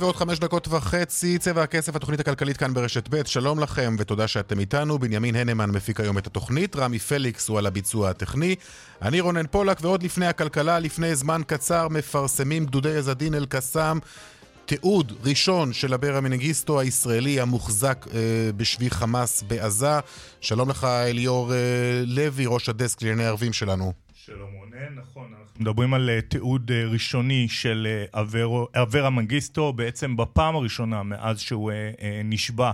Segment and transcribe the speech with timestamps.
[0.00, 4.60] ועוד חמש דקות וחצי, צבע הכסף, התוכנית הכלכלית כאן ברשת ב', שלום לכם ותודה שאתם
[4.60, 4.98] איתנו.
[4.98, 8.54] בנימין הנמן מפיק היום את התוכנית, רמי פליקס הוא על הביצוע הטכני.
[9.02, 13.98] אני רונן פולק, ועוד לפני הכלכלה, לפני זמן קצר, מפרסמים גדודי עזדין אל-קסאם.
[14.66, 18.20] תיעוד ראשון של אברה מנגיסטו הישראלי המוחזק אה,
[18.56, 19.98] בשבי חמאס בעזה.
[20.40, 21.58] שלום לך אליאור אה,
[22.06, 23.92] לוי, ראש הדסק לענייני ערבים שלנו.
[24.14, 28.04] שלום רונן, נכון, מדברים על uh, תיעוד uh, ראשוני של
[28.74, 31.72] אברה מנגיסטו, בעצם בפעם הראשונה מאז שהוא
[32.24, 32.70] נשבע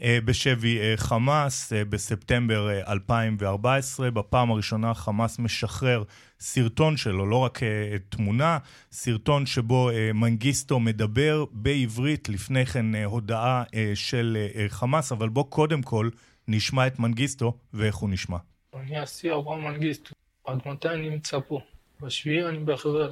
[0.00, 4.10] בשבי חמאס בספטמבר uh, 2014.
[4.10, 6.02] בפעם הראשונה חמאס משחרר
[6.40, 7.60] סרטון שלו, לא רק
[8.08, 8.58] תמונה,
[8.92, 14.36] סרטון שבו מנגיסטו מדבר בעברית, לפני כן הודעה של
[14.68, 16.08] חמאס, אבל בוא קודם כל
[16.48, 18.36] נשמע את מנגיסטו ואיך הוא נשמע.
[18.74, 20.14] אני אסי אברהם מנגיסטו.
[20.44, 21.60] עד מתי אני נמצא פה?
[22.02, 23.10] בשביעי אני בחבר.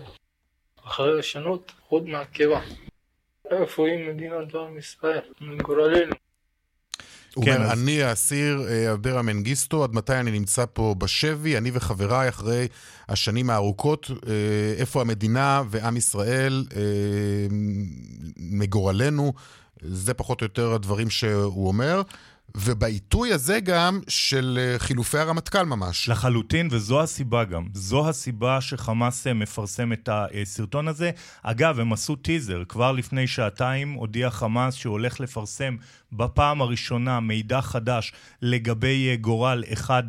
[0.84, 2.60] אחרי לשנות עוד מהקיבה.
[3.50, 5.20] איפה היא מדינת עם ישראל?
[5.40, 6.14] מגורלנו.
[7.34, 7.82] הוא כן, אומר, אז...
[7.82, 12.68] אני האסיר אה, אברה מנגיסטו, עד מתי אני נמצא פה בשבי, אני וחבריי אחרי
[13.08, 16.82] השנים הארוכות, אה, איפה המדינה ועם ישראל אה,
[18.36, 19.32] מגורלנו,
[19.82, 22.02] זה פחות או יותר הדברים שהוא אומר.
[22.54, 26.08] ובעיתוי הזה גם של אה, חילופי הרמטכ"ל ממש.
[26.08, 27.66] לחלוטין, וזו הסיבה גם.
[27.72, 31.10] זו הסיבה שחמאס אה, מפרסם את הסרטון הזה.
[31.42, 32.62] אגב, הם עשו טיזר.
[32.68, 35.76] כבר לפני שעתיים הודיע חמאס שהוא הולך לפרסם
[36.12, 38.12] בפעם הראשונה מידע חדש
[38.42, 40.02] לגבי אה, גורל אחד,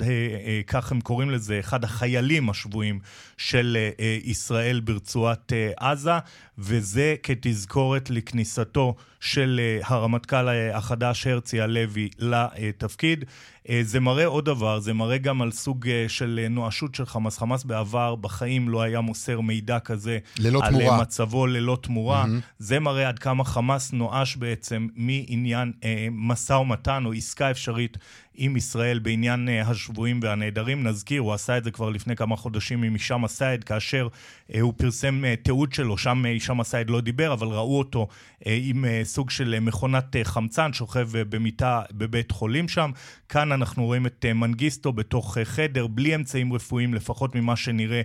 [0.68, 3.00] כך הם קוראים לזה, אחד החיילים השבויים
[3.38, 3.78] של
[4.24, 6.18] ישראל ברצועת עזה,
[6.58, 13.26] וזה כתזכורת לכניסתו של הרמטכ"ל החדש הרצי הלוי לתפקיד.
[13.70, 17.06] אה, זה מראה עוד דבר, זה מראה גם על סוג אה, של אה, נואשות של
[17.06, 17.38] חמאס.
[17.38, 20.18] חמאס בעבר בחיים לא היה מוסר מידע כזה.
[20.40, 20.96] ללא על תמורה.
[20.96, 22.24] על מצבו ללא תמורה.
[22.24, 22.58] Mm-hmm.
[22.60, 27.98] זה מראה עד כמה חמאס נואש בעצם מעניין אה, משא ומתן או עסקה אפשרית
[28.38, 30.84] עם ישראל בעניין uh, השבויים והנעדרים.
[30.84, 34.74] נזכיר, הוא עשה את זה כבר לפני כמה חודשים עם הישאם א-סייד, כאשר uh, הוא
[34.78, 38.08] פרסם uh, תיעוד שלו, שם הישאם א-סייד לא דיבר, אבל ראו אותו
[38.46, 42.92] עם סוג של מכונת חמצן, שוכב במיטה בבית חולים שם.
[43.30, 48.02] כאן אנחנו רואים את מנגיסטו בתוך חדר, בלי אמצעים רפואיים, לפחות ממה שנראה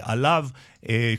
[0.00, 0.48] עליו.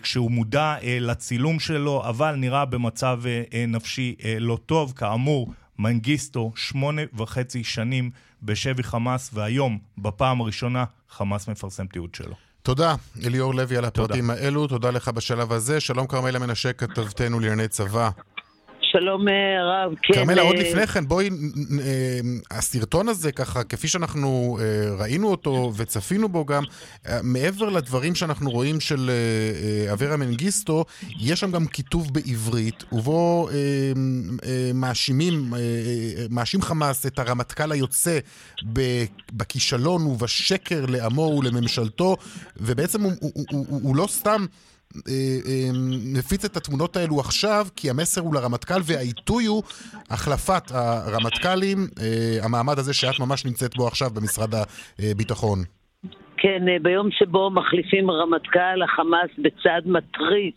[0.02, 3.22] כשהוא מודע לצילום שלו, אבל נראה במצב
[3.68, 4.94] נפשי לא טוב.
[4.96, 8.12] כאמור, מנגיסטו, שמונה וחצי שנים
[8.44, 12.36] בשבי חמאס, והיום, בפעם הראשונה, חמאס מפרסם תיעוד שלו.
[12.62, 14.42] תודה, אליאור לוי, על הפרטים תודה.
[14.42, 14.68] האלו.
[14.68, 15.80] תודה לך בשלב הזה.
[15.80, 18.10] שלום כרמלה מנשה, כתבתנו לענייני צבא.
[19.00, 19.34] שלום אה,
[19.64, 20.14] רב, כן.
[20.14, 22.20] כרמלה, עוד אה, לפני כן, בואי, אה,
[22.52, 24.58] הסרטון הזה, ככה, כפי שאנחנו
[25.00, 26.64] ראינו אותו וצפינו בו גם,
[27.24, 29.12] מעבר לדברים שאנחנו רואים של
[29.92, 30.86] אברה מנגיסטו,
[31.20, 33.50] יש שם גם כיתוב בעברית, ובו
[34.74, 35.54] מאשימים,
[36.30, 38.20] מאשים חמאס את הרמטכ"ל היוצא
[39.34, 42.18] בכישלון ובשקר לעמו ולממשלתו,
[42.58, 44.46] ובעצם הוא, הוא, הוא, הוא לא סתם...
[45.08, 45.14] אה,
[45.48, 45.70] אה,
[46.14, 49.64] נפיץ את התמונות האלו עכשיו, כי המסר הוא לרמטכ"ל והעיתוי הוא
[50.10, 54.50] החלפת הרמטכ"לים, אה, המעמד הזה שאת ממש נמצאת בו עכשיו במשרד
[55.00, 55.60] הביטחון.
[56.38, 60.56] כן, ביום שבו מחליפים רמטכ"ל, החמאס בצעד מתריס,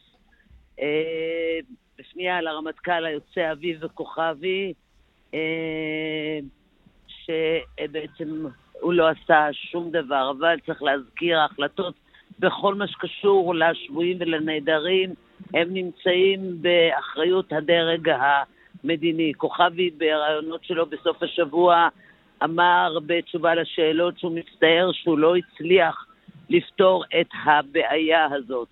[1.99, 4.73] בשנייה לרמטכ"ל היוצא אביב וכוכבי,
[7.09, 8.47] שבעצם
[8.81, 11.95] הוא לא עשה שום דבר, אבל צריך להזכיר, ההחלטות
[12.39, 15.15] בכל מה שקשור לשבויים ולנעדרים,
[15.55, 18.11] הם נמצאים באחריות הדרג
[18.85, 19.33] המדיני.
[19.37, 21.89] כוכבי בראיונות שלו בסוף השבוע
[22.45, 26.07] אמר בתשובה לשאלות שהוא מצטער שהוא לא הצליח
[26.51, 28.69] לפתור את הבעיה הזאת.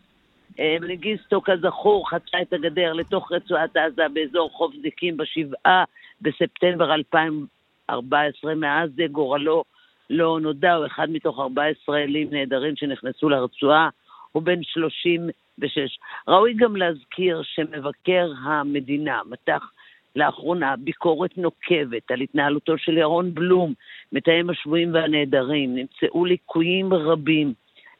[0.60, 5.84] אה, מנגיסטו, כזכור, חצה את הגדר לתוך רצועת עזה באזור חוף זיקים בשבעה
[6.20, 8.54] בספטמבר 2014.
[8.54, 9.64] מאז גורלו
[10.10, 13.88] לא נודע, הוא אחד מתוך ארבעה ישראלים נהדרים שנכנסו לרצועה,
[14.32, 15.98] הוא בן 36.
[16.28, 19.70] ראוי גם להזכיר שמבקר המדינה מתח
[20.16, 23.74] לאחרונה ביקורת נוקבת על התנהלותו של ירון בלום,
[24.12, 25.74] מתאם השבויים והנעדרים.
[25.74, 27.52] נמצאו ליקויים רבים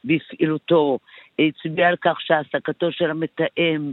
[0.05, 0.99] בפעילותו,
[1.39, 3.93] הצביע על כך שהעסקתו של המתאם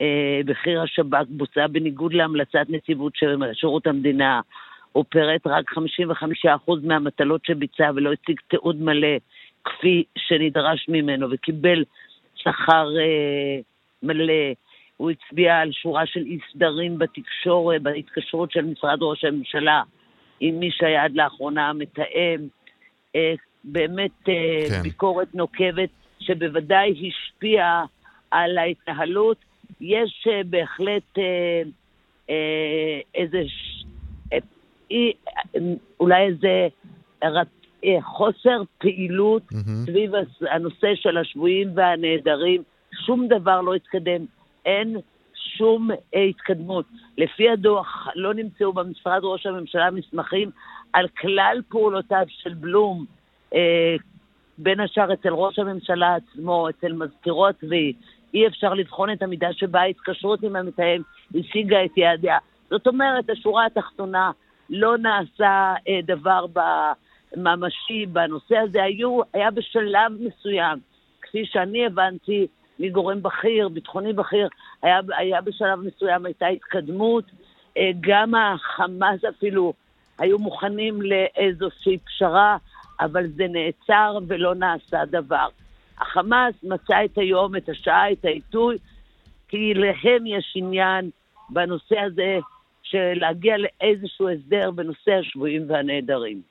[0.00, 3.12] אה, בכיר השב"כ בוצעה בניגוד להמלצת נציבות
[3.52, 4.40] שירות המדינה.
[4.98, 5.70] הוא פירט רק
[6.46, 9.16] 55% מהמטלות שביצע ולא הציג תיעוד מלא
[9.64, 11.84] כפי שנדרש ממנו וקיבל
[12.34, 13.60] שכר אה,
[14.02, 14.52] מלא.
[14.96, 19.82] הוא הצביע על שורה של אי סדרים בתקשורת, בהתקשרות של משרד ראש הממשלה
[20.40, 22.48] עם מי שהיה עד לאחרונה המתאם.
[23.16, 23.34] אה,
[23.64, 24.34] באמת אה,
[24.68, 24.82] כן.
[24.82, 25.90] ביקורת נוקבת
[26.20, 27.84] שבוודאי השפיעה
[28.30, 29.36] על ההתנהלות.
[29.80, 31.62] יש אה, בהחלט אה,
[32.30, 33.42] אה, איזה,
[34.92, 35.60] אה,
[36.00, 36.68] אולי איזה
[37.84, 39.86] אה, חוסר פעילות mm-hmm.
[39.86, 40.12] סביב
[40.50, 42.62] הנושא של השבויים והנעדרים.
[43.06, 44.24] שום דבר לא התקדם.
[44.66, 44.96] אין
[45.34, 46.84] שום אה, התקדמות.
[47.18, 50.50] לפי הדוח, לא נמצאו במשרד ראש הממשלה מסמכים
[50.92, 53.04] על כלל פעולותיו של בלום,
[53.54, 53.96] אה,
[54.58, 57.92] בין השאר אצל ראש הממשלה עצמו, אצל מזכירו הצבאי.
[58.34, 61.02] אי אפשר לבחון את המידה שבה ההתקשרות עם המתאם
[61.34, 62.38] השיגה את יעדיה.
[62.70, 64.30] זאת אומרת, השורה התחתונה,
[64.70, 66.46] לא נעשה אה, דבר
[67.36, 68.82] ממשי בנושא הזה.
[68.82, 70.78] היו, היה בשלב מסוים,
[71.22, 72.46] כפי שאני הבנתי,
[72.78, 74.48] מגורם בכיר, ביטחוני בכיר,
[74.82, 77.24] היה, היה בשלב מסוים, הייתה התקדמות.
[77.76, 79.72] אה, גם החמאס אפילו
[80.18, 82.56] היו מוכנים לאיזושהי פשרה,
[83.00, 85.48] אבל זה נעצר ולא נעשה דבר.
[85.98, 88.78] החמאס מצא את היום, את השעה, את העיתוי,
[89.48, 91.10] כי להם יש עניין
[91.50, 92.38] בנושא הזה
[92.90, 96.42] של להגיע לאיזשהו הסדר בנושא השבויים והנעדרים.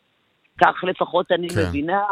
[0.62, 1.62] כך לפחות אני כן.
[1.69, 2.04] מבינה.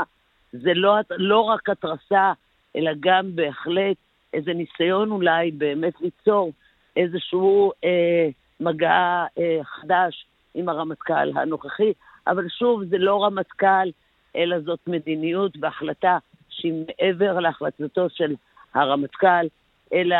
[0.52, 2.34] זה לא, לא רק התרסה,
[2.76, 3.98] אלא גם בהחלט
[4.34, 6.52] איזה ניסיון אולי באמת ליצור
[6.96, 8.28] איזשהו אה,
[8.60, 11.94] מגע אה, חדש עם הרמטכ"ל הנוכחי,
[12.28, 13.90] אבל שוב, זה לא רמטכ"ל,
[14.36, 16.18] אלא זאת מדיניות והחלטה
[16.50, 18.36] שהיא מעבר להחלטתו של
[18.74, 19.48] הרמטכ"ל,
[19.94, 20.18] אלא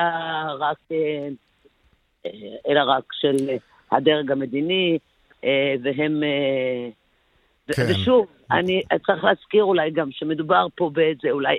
[0.60, 1.28] רק, אה,
[2.26, 2.32] אה
[2.68, 3.36] אלא רק של
[3.92, 4.98] הדרג המדיני,
[5.44, 6.24] אה, והם...
[6.24, 6.90] אה,
[7.76, 7.86] כן.
[7.90, 11.58] ושוב, אני צריך להזכיר אולי גם שמדובר פה באיזה אולי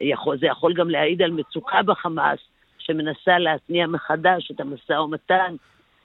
[0.00, 2.38] יכול, זה יכול גם להעיד על מצוקה בחמאס,
[2.78, 5.56] שמנסה להתניע מחדש את המשא ומתן.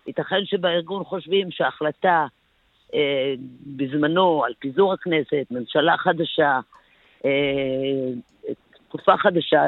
[0.07, 2.25] ייתכן שבארגון חושבים שההחלטה
[2.93, 3.33] אה,
[3.65, 6.59] בזמנו על פיזור הכנסת, ממשלה חדשה,
[7.25, 7.31] אה,
[8.87, 9.61] תקופה חדשה.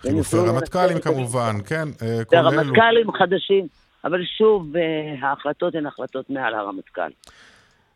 [0.00, 2.48] חילופי רמטכ"לים כמובן, כן, אה, אלו.
[2.48, 3.66] רמטכ"לים חדשים,
[4.06, 7.10] אבל שוב, אה, ההחלטות הן החלטות מעל הרמטכ"ל.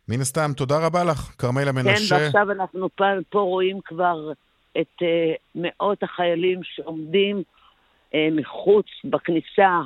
[0.09, 2.19] מן הסתם, תודה רבה לך, כרמלה מנשה.
[2.19, 4.33] כן, ועכשיו אנחנו פה, פה רואים כבר
[4.81, 5.07] את uh,
[5.55, 7.43] מאות החיילים שעומדים
[8.13, 9.81] uh, מחוץ, בכניסה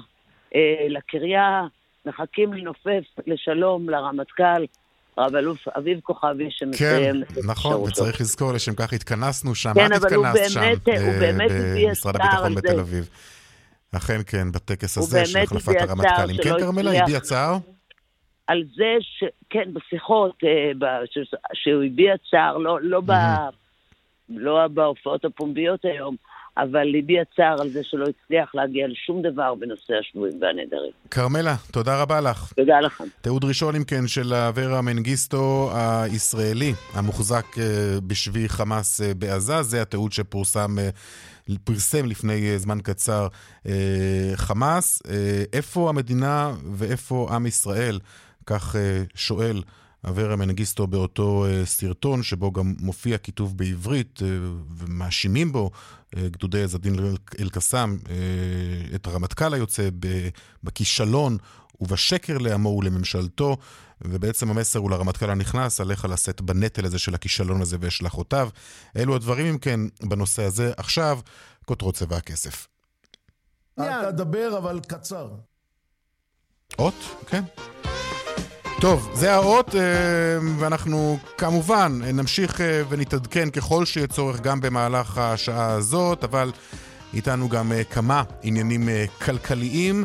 [0.51, 0.57] uh,
[0.89, 1.63] לקריה,
[2.07, 4.65] מחכים לנופף לשלום לרמטכ"ל.
[5.19, 10.03] רב אלוף אביב כוכבי שמסיים כן, נכון, וצריך לזכור, לשם כך התכנסנו שם, כן, את
[10.03, 13.09] התכנסת שם, במשרד הביטחון בתל אביב.
[13.97, 16.37] אכן כן, בטקס הזה של החלפת הרמטכ"לים.
[16.43, 17.59] כן, כרמלה, הביע צער?
[18.47, 19.25] על זה ש...
[19.51, 20.39] כן, בשיחות,
[21.55, 23.03] שהוא הביע צער, לא, לא
[24.29, 26.17] לא בהופעות הפומביות היום,
[26.57, 30.91] אבל ליבי הצער על זה שלא הצליח להגיע לשום דבר בנושא השבויים והנעדרים.
[31.11, 32.53] כרמלה, תודה רבה לך.
[32.57, 33.05] תודה לכם.
[33.21, 37.65] תיעוד ראשון, אם כן, של אברה מנגיסטו הישראלי, המוחזק אה,
[38.07, 39.63] בשבי חמאס אה, בעזה.
[39.63, 40.89] זה התיעוד שפורסם, אה,
[41.65, 43.29] פרסם לפני זמן קצר
[44.35, 45.03] חמאס.
[45.53, 48.01] איפה המדינה ואיפה עם ישראל?
[48.47, 48.77] כך
[49.15, 49.63] שואל.
[50.09, 54.29] אברה מנגיסטו באותו אה, סרטון, שבו גם מופיע כיתוב בעברית, אה,
[54.77, 55.71] ומאשימים בו
[56.17, 56.97] אה, גדודי עז-א-דין
[57.41, 57.99] אל-קסאם
[58.95, 59.89] את הרמטכ"ל היוצא
[60.65, 61.37] בכישלון
[61.81, 63.57] ובשקר לעמו ולממשלתו,
[64.05, 68.49] ובעצם המסר הוא לרמטכ"ל הנכנס, עליך לשאת בנטל הזה של הכישלון הזה והשלכותיו.
[68.97, 70.73] אלו הדברים, אם כן, בנושא הזה.
[70.77, 71.19] עכשיו,
[71.65, 72.67] כותרות צבע הכסף.
[73.79, 75.29] אל תדבר, אבל קצר.
[76.79, 76.95] אות?
[77.27, 77.43] כן.
[78.81, 79.81] טוב, זה האות, אה,
[80.59, 86.53] ואנחנו כמובן נמשיך אה, ונתעדכן ככל שיהיה צורך גם במהלך השעה הזאת, אבל
[87.15, 88.89] איתנו גם אה, כמה עניינים
[89.25, 90.05] כלכליים.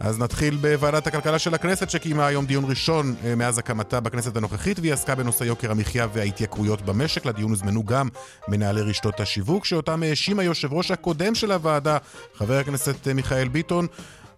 [0.00, 4.92] אז נתחיל בוועדת הכלכלה של הכנסת שקיימה היום דיון ראשון מאז הקמתה בכנסת הנוכחית והיא
[4.92, 7.26] עסקה בנושא יוקר המחיה וההתייקרויות במשק.
[7.26, 8.08] לדיון הוזמנו גם
[8.48, 11.98] מנהלי רשתות השיווק שאותם האשים היושב ראש הקודם של הוועדה,
[12.34, 13.86] חבר הכנסת מיכאל ביטון.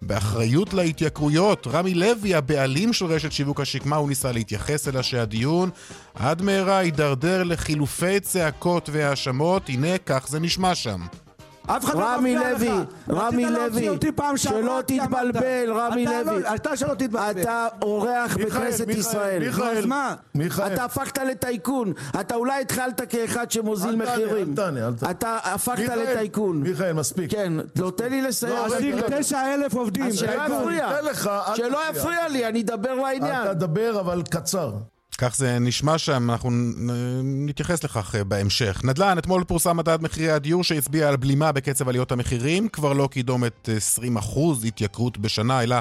[0.01, 5.69] באחריות להתייקרויות, רמי לוי, הבעלים של רשת שיווק השקמה, הוא ניסה להתייחס אלא שהדיון
[6.15, 11.01] עד מהרה הידרדר לחילופי צעקות והאשמות, הנה כך זה נשמע שם.
[11.77, 12.61] אף אחד לא רמי מפריע לך.
[12.61, 12.69] לוי,
[13.09, 13.97] רמי לוי,
[14.37, 14.79] שלא.
[14.85, 16.55] תתבלבל, רמי אתה לא- לוי.
[16.55, 17.41] אתה שלא תתבלבל.
[17.41, 19.41] אתה אורח בכנסת ישראל.
[20.73, 21.93] אתה הפכת לטייקון.
[22.19, 24.55] אתה אולי התחלת כאחד שמוזיל מחירים.
[25.11, 26.61] אתה הפכת לטייקון.
[26.61, 27.31] מיכאל, מספיק.
[27.31, 27.53] כן,
[27.97, 28.53] תן לי לסיים.
[28.53, 29.17] לא, עשיתם רגע.
[29.19, 30.13] 9,000 עובדים.
[30.13, 31.79] שלא.
[31.89, 32.27] יפריע.
[32.27, 33.43] לי, אני אדבר לעניין.
[33.43, 34.71] אתה תדבר, אבל קצר.
[35.21, 36.49] כך זה נשמע שם, אנחנו
[37.23, 38.81] נתייחס לכך אה, בהמשך.
[38.83, 43.69] נדל"ן, אתמול פורסם מדד מחירי הדיור שהצביע על בלימה בקצב עליות המחירים, כבר לא קידומת
[44.25, 45.75] 20% התייקרות בשנה, אלא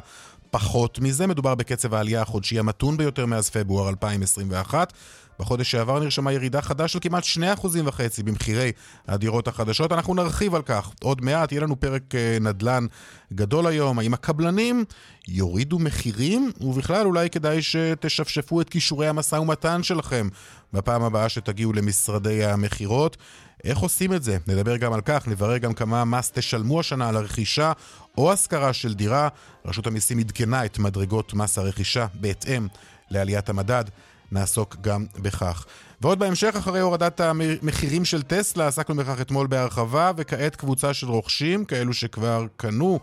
[0.50, 1.26] פחות מזה.
[1.26, 4.92] מדובר בקצב העלייה החודשי המתון ביותר מאז פברואר 2021.
[5.38, 7.66] בחודש שעבר נרשמה ירידה חדה של כמעט 2.5%
[8.24, 8.72] במחירי
[9.08, 9.92] הדירות החדשות.
[9.92, 12.86] אנחנו נרחיב על כך עוד מעט, יהיה לנו פרק אה, נדל"ן
[13.32, 13.98] גדול היום.
[13.98, 14.84] האם הקבלנים
[15.28, 16.52] יורידו מחירים?
[16.60, 20.28] ובכלל, אולי כדאי שתשפשפו את כישורי המשא ומתן שלכם
[20.72, 23.16] בפעם הבאה שתגיעו למשרדי המכירות.
[23.64, 24.38] איך עושים את זה?
[24.46, 27.72] נדבר גם על כך, נברר גם כמה מס תשלמו השנה על הרכישה
[28.18, 29.28] או השכרה של דירה.
[29.64, 32.66] רשות המיסים עדכנה את מדרגות מס הרכישה בהתאם
[33.10, 33.84] לעליית המדד.
[34.32, 35.66] נעסוק גם בכך.
[36.00, 41.64] ועוד בהמשך, אחרי הורדת המחירים של טסלה, עסקנו בכך אתמול בהרחבה, וכעת קבוצה של רוכשים,
[41.64, 43.00] כאלו שכבר קנו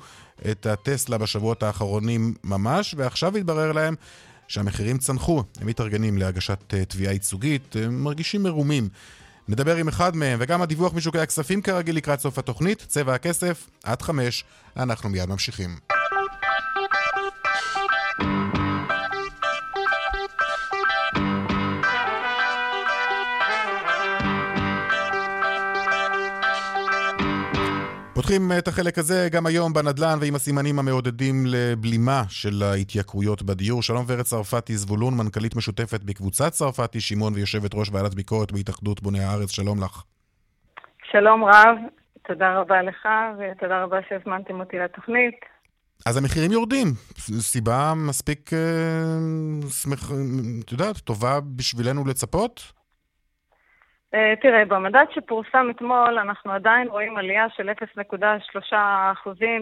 [0.51, 3.95] את הטסלה בשבועות האחרונים ממש, ועכשיו התברר להם
[4.47, 5.43] שהמחירים צנחו.
[5.61, 8.89] הם מתארגנים להגשת אה, תביעה ייצוגית, הם מרגישים מרומים.
[9.47, 14.01] נדבר עם אחד מהם, וגם הדיווח משוקי הכספים כרגיל לקראת סוף התוכנית, צבע הכסף, עד
[14.01, 14.43] חמש,
[14.77, 15.77] אנחנו מיד ממשיכים.
[28.25, 33.81] פותחים את החלק הזה גם היום בנדל"ן ועם הסימנים המעודדים לבלימה של ההתייקרויות בדיור.
[33.83, 39.19] שלום ורד צרפתי זבולון, מנכ"לית משותפת בקבוצת צרפתי שמעון ויושבת ראש ועדת ביקורת בהתאחדות בוני
[39.19, 40.03] הארץ, שלום לך.
[41.11, 41.77] שלום רב,
[42.27, 45.35] תודה רבה לך ותודה רבה שהזמנתם אותי לתוכנית.
[46.05, 46.87] אז המחירים יורדים.
[47.39, 48.59] סיבה מספיק, אה,
[50.65, 52.71] את יודעת, טובה בשבילנו לצפות?
[54.15, 58.75] אה, תראה, במדד שפורסם אתמול אנחנו עדיין רואים עלייה של 0.3%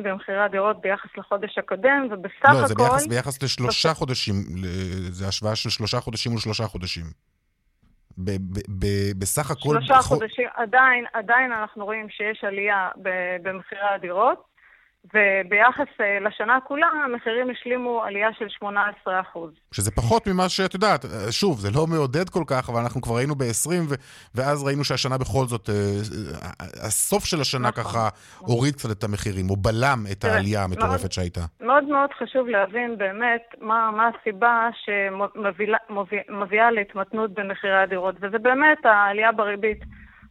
[0.04, 2.84] במחירי הדירות ביחס לחודש הקודם, ובסך לא, זה הכל...
[2.84, 4.36] ביחס, ביחס לשלושה חודשים,
[5.12, 7.04] זה השוואה של שלושה חודשים מול שלושה חודשים.
[8.18, 8.86] ב, ב, ב,
[9.20, 9.76] בסך הכל...
[9.80, 12.90] שלושה חודשים, עדיין, עדיין אנחנו רואים שיש עלייה
[13.44, 14.53] במחירי הדירות,
[15.06, 19.38] וביחס אה, לשנה כולה המחירים השלימו עלייה של 18%.
[19.72, 23.36] שזה פחות ממה שאת יודעת, שוב, זה לא מעודד כל כך, אבל אנחנו כבר היינו
[23.36, 23.96] ב-20, ו-
[24.36, 26.50] ואז ראינו שהשנה בכל זאת, אה, אה,
[26.88, 31.12] הסוף של השנה נכון, ככה הוריד קצת את המחירים, או בלם את העלייה המטורפת מאוד-
[31.12, 31.42] שהייתה.
[31.62, 39.32] מאוד מאוד חשוב להבין באמת מה, מה הסיבה שמביאה להתמתנות במחירי הדירות, וזה באמת העלייה
[39.32, 39.80] בריבית.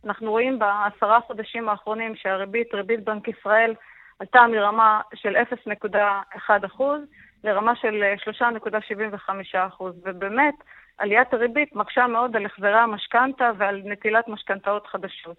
[0.07, 3.75] אנחנו רואים בעשרה חודשים האחרונים שהריבית, ריבית בנק ישראל,
[4.23, 6.83] עלתה מרמה של 0.1%
[7.45, 8.05] לרמה של
[8.43, 10.55] 3.75%, ובאמת
[10.99, 15.37] עליית הריבית מקשה מאוד על החזרי המשכנתה ועל נטילת משכנתאות חדשות.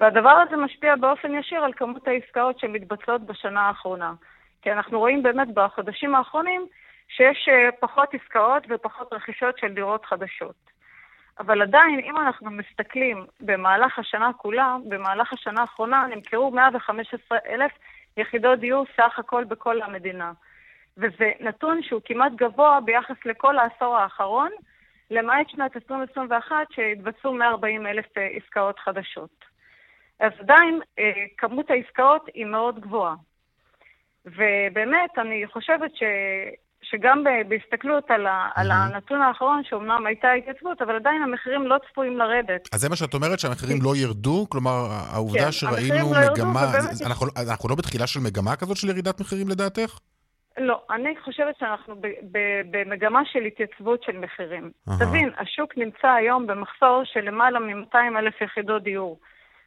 [0.00, 4.12] והדבר הזה משפיע באופן ישיר על כמות העסקאות שמתבצעות בשנה האחרונה.
[4.62, 6.66] כי אנחנו רואים באמת בחודשים האחרונים
[7.08, 10.70] שיש אה, פחות עסקאות ופחות רכישות של דירות חדשות.
[11.38, 17.72] אבל עדיין, אם אנחנו מסתכלים במהלך השנה כולה, במהלך השנה האחרונה נמכרו 115 אלף
[18.20, 20.32] יחידות דיור סך הכל בכל המדינה.
[20.96, 24.50] וזה נתון שהוא כמעט גבוה ביחס לכל העשור האחרון,
[25.10, 29.44] למעט שנת 2021 שהתבצעו 140 אלף אה, עסקאות חדשות.
[30.20, 33.14] אז עדיין אה, כמות העסקאות היא מאוד גבוהה.
[34.24, 36.02] ובאמת, אני חושבת ש...
[36.90, 38.48] שגם ב- בהסתכלות על, ה...
[38.54, 42.68] על הנתון האחרון, שאומנם הייתה התייצבות, אבל עדיין המחירים לא צפויים לרדת.
[42.74, 44.46] אז זה מה שאת אומרת, שהמחירים לא ירדו?
[44.48, 44.70] כלומר,
[45.12, 46.50] העובדה כן, שראינו לא ירדו, מגמה...
[46.68, 49.98] ובאמת- זה- אנחנו אנחנו לא בתחילה של מגמה כזאת של ירידת מחירים לדעתך?
[50.58, 54.70] לא, אני חושבת שאנחנו ב- ב- במגמה של התייצבות של מחירים.
[54.88, 54.98] אהה.
[54.98, 59.20] תבין, השוק נמצא היום במחסור של למעלה מ-200 אלף יחידות דיור.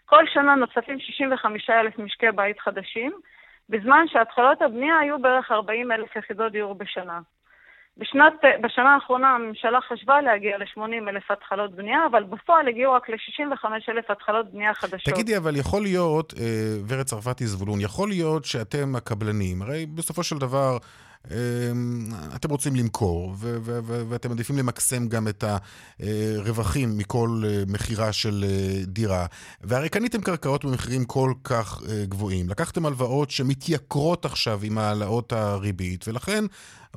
[0.06, 3.12] כל שנה נוספים 65 אלף משקי בית חדשים,
[3.70, 7.20] בזמן שהתחלות הבנייה היו בערך 40 אלף יחידות דיור בשנה.
[7.98, 13.66] בשנת, בשנה האחרונה הממשלה חשבה להגיע ל-80 אלף התחלות בנייה, אבל בפועל הגיעו רק ל-65
[13.90, 15.14] אלף התחלות בנייה חדשות.
[15.14, 16.46] תגידי, אבל יכול להיות, אה,
[16.88, 20.78] ורד צרפתי זבולון, יכול להיות שאתם הקבלנים, הרי בסופו של דבר
[22.36, 23.36] אתם רוצים למכור,
[24.10, 25.44] ואתם מעדיפים למקסם גם את
[26.00, 29.26] הרווחים מכל אה, מכירה של אה, דירה,
[29.62, 32.50] והרי קניתם קרקעות במחירים כל כך אה, גבוהים.
[32.50, 36.46] לקחתם הלוואות שמתייקרות עכשיו עם העלאות הריבית, ולכן,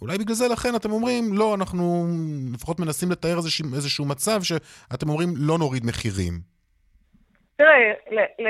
[0.02, 2.08] אולי בגלל זה לכן אתם אומרים, לא, אנחנו
[2.52, 6.55] לפחות מנסים לתאר איזשהו, איזשהו מצב שאתם אומרים, לא נוריד מחירים.
[7.56, 7.92] תראה,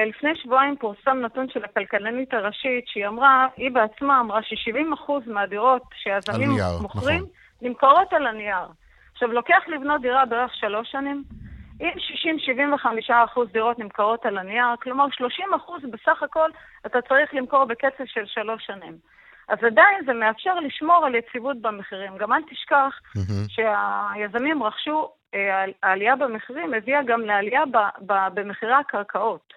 [0.08, 6.50] לפני שבועיים פורסם נתון של הכלכלנית הראשית, שהיא אמרה, היא בעצמה אמרה ש-70% מהדירות שהיזמים
[6.50, 7.30] נייר, מוכרים, נכון.
[7.62, 8.66] נמכרות על הנייר.
[9.12, 11.24] עכשיו, לוקח לבנות דירה בערך שלוש שנים.
[11.80, 11.90] אם
[13.10, 13.12] 60-75%
[13.52, 16.50] דירות נמכרות על הנייר, כלומר 30% בסך הכל
[16.86, 18.98] אתה צריך למכור בקצב של שלוש שנים.
[19.48, 22.16] אז עדיין זה מאפשר לשמור על יציבות במחירים.
[22.16, 23.48] גם אל תשכח מהמם.
[23.48, 25.10] שהיזמים רכשו,
[25.82, 27.62] העלייה במחירים הביאה גם לעלייה
[28.34, 29.52] במחירי הקרקעות.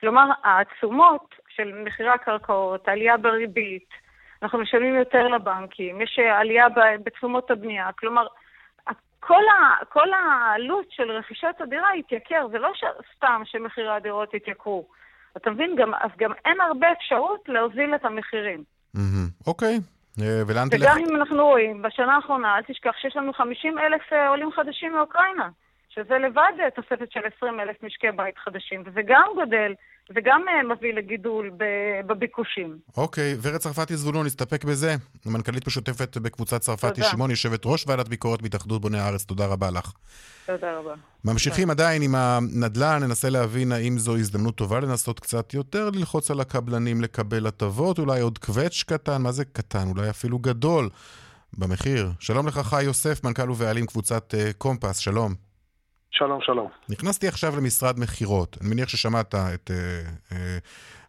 [0.00, 3.88] כלומר, העצומות של מחירי הקרקעות, העלייה בריבית,
[4.42, 6.66] אנחנו משלמים יותר לבנקים, יש אה, עלייה
[7.04, 8.26] בתשומות הבנייה, כלומר,
[9.20, 12.72] כל, ה, כל העלות של רכישת הדירה התייקר, זה לא
[13.16, 14.86] סתם שמחירי הדירות התייקרו.
[15.36, 15.76] אתה מבין?
[15.76, 18.64] גם, אז גם אין הרבה אפשרות להוזיל את המחירים.
[19.46, 19.74] אוקיי.
[19.74, 19.99] אה,
[20.46, 20.80] ולאן תלך?
[20.82, 24.92] וגם אם אנחנו רואים, בשנה האחרונה, אל תשכח שיש לנו 50 אלף אה, עולים חדשים
[24.92, 25.48] מאוקראינה,
[25.94, 29.72] שזה לבד תוספת של 20 אלף משקי בית חדשים, וזה גם גודל,
[30.14, 31.50] זה גם אה, מביא לגידול
[32.06, 32.78] בביקושים.
[32.96, 34.94] אוקיי, ורד צרפתי זבולון, נסתפק בזה.
[35.26, 37.06] מנכ"לית משותפת בקבוצת צרפתי תודה.
[37.06, 39.92] שמעון, יושבת ראש ועדת ביקורת בהתאחדות בוני הארץ, תודה רבה לך.
[40.46, 40.94] תודה רבה.
[41.24, 46.40] ממשיכים עדיין עם הנדל"ן, ננסה להבין האם זו הזדמנות טובה לנסות קצת יותר ללחוץ על
[46.40, 49.88] הקבלנים לקבל הטבות, אולי עוד קווץ' קטן, מה זה קטן?
[49.88, 50.88] אולי אפילו גדול
[51.58, 52.10] במחיר.
[52.20, 55.49] שלום לך חי יוסף, מנכ"ל ובעלים קבוצת אה, קומפס, שלום.
[56.10, 56.68] שלום, שלום.
[56.88, 59.76] נכנסתי עכשיו למשרד מכירות, אני מניח ששמעת את אה,
[60.32, 60.58] אה,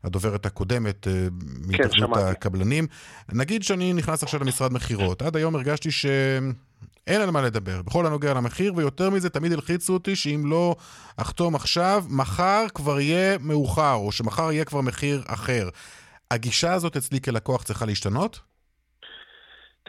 [0.04, 1.28] הדוברת הקודמת אה,
[1.68, 2.22] מהתאחדות שמעתי.
[2.22, 2.88] הקבלנים.
[3.34, 8.34] נגיד שאני נכנס עכשיו למשרד מכירות, עד היום הרגשתי שאין על מה לדבר, בכל הנוגע
[8.34, 10.76] למחיר, ויותר מזה תמיד הלחיצו אותי שאם לא
[11.18, 15.70] אחתום עכשיו, מחר כבר יהיה מאוחר, או שמחר יהיה כבר מחיר אחר.
[16.32, 18.51] הגישה הזאת אצלי כלקוח צריכה להשתנות?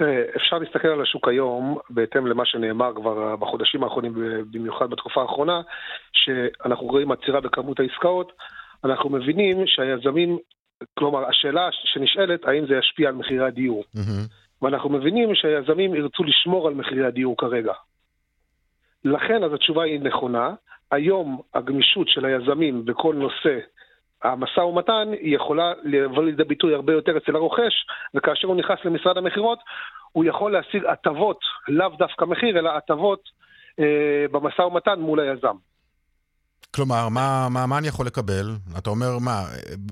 [0.02, 4.12] תראה, אפשר להסתכל על השוק היום, בהתאם למה שנאמר כבר בחודשים האחרונים,
[4.50, 5.60] במיוחד בתקופה האחרונה,
[6.12, 8.32] שאנחנו רואים עצירה בכמות העסקאות,
[8.84, 10.38] אנחנו מבינים שהיזמים,
[10.98, 13.84] כלומר, השאלה שנשאלת, האם זה ישפיע על מחירי הדיור.
[13.94, 14.26] מהמם.
[14.62, 17.72] ואנחנו מבינים שהיזמים ירצו לשמור על מחירי הדיור כרגע.
[19.04, 20.54] לכן, אז התשובה היא נכונה.
[20.90, 23.58] היום הגמישות של היזמים בכל נושא
[24.22, 27.74] המשא ומתן יכולה לבוא לידי ביטוי הרבה יותר אצל הרוכש,
[28.14, 29.58] וכאשר הוא נכנס למשרד המכירות,
[30.12, 33.20] הוא יכול להשיג הטבות, לאו דווקא מחיר, אלא הטבות
[33.80, 35.56] אה, במשא ומתן מול היזם.
[36.76, 38.46] כלומר, מה, מה, מה אני יכול לקבל?
[38.78, 39.40] אתה אומר, מה,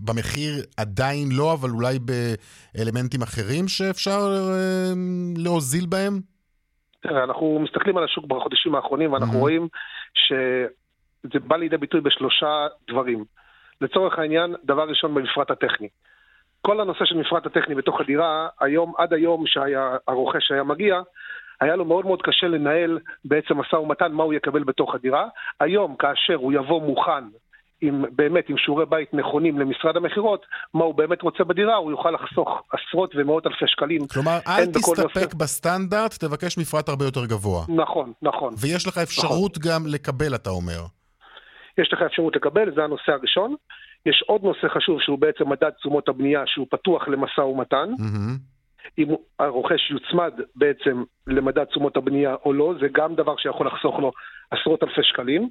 [0.04, 4.18] במחיר עדיין לא, אבל אולי באלמנטים אחרים שאפשר
[4.52, 4.92] אה,
[5.37, 6.20] להוזיל בהם?
[7.02, 9.40] תראה, אנחנו מסתכלים על השוק בחודשים האחרונים, ואנחנו Mhm.
[9.40, 9.68] רואים
[10.14, 13.24] שזה בא לידי ביטוי בשלושה דברים.
[13.80, 15.88] לצורך העניין, דבר ראשון במפרט הטכני.
[16.62, 21.00] כל הנושא של מפרט הטכני בתוך הדירה, היום, עד היום שהרוכש היה מגיע,
[21.60, 25.28] היה לו מאוד מאוד קשה לנהל בעצם משא ומתן מה הוא יקבל בתוך הדירה.
[25.60, 27.24] היום, כאשר הוא יבוא מוכן,
[27.80, 32.10] עם, באמת עם שיעורי בית נכונים למשרד המכירות, מה הוא באמת רוצה בדירה, הוא יוכל
[32.10, 34.06] לחסוך עשרות ומאות אלפי שקלים.
[34.06, 35.36] כלומר, אל תסתפק נושא.
[35.36, 37.64] בסטנדרט, תבקש מפרט הרבה יותר גבוה.
[37.68, 38.54] נכון, נכון.
[38.60, 40.99] ויש לך אפשרות גם לקבל, אתה אומר.
[41.78, 43.54] יש לך אפשרות לקבל, זה הנושא הראשון.
[44.06, 47.90] יש עוד נושא חשוב שהוא בעצם מדד תשומות הבנייה שהוא פתוח למשא ומתן.
[47.98, 48.37] מהמם.
[48.98, 54.12] אם הרוכש יוצמד בעצם למדד תשומות הבנייה או לא, זה גם דבר שיכול לחסוך לו
[54.50, 55.50] עשרות אלפי שקלים.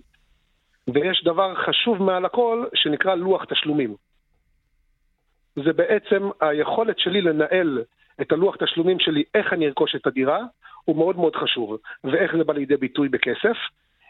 [0.94, 3.96] ויש דבר חשוב מעל הכל שנקרא לוח תשלומים.
[5.56, 7.84] זה בעצם היכולת שלי לנהל
[8.22, 10.40] את הלוח תשלומים שלי, איך אני ארכוש את הדירה,
[10.86, 13.58] הוא מאוד מאוד חשוב, ואיך זה בא לידי ביטוי בכסף.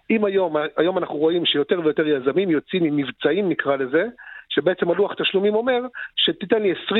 [0.09, 4.05] אם היום, היום אנחנו רואים שיותר ויותר יזמים יוצאים עם מבצעים נקרא לזה,
[4.49, 5.81] שבעצם הלוח תשלומים אומר
[6.15, 6.95] שתיתן לי 20%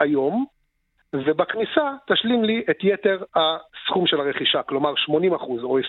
[0.00, 0.46] היום,
[1.12, 5.32] ובכניסה תשלים לי את יתר הסכום של הרכישה, כלומר 80%
[5.62, 5.82] או 25-75.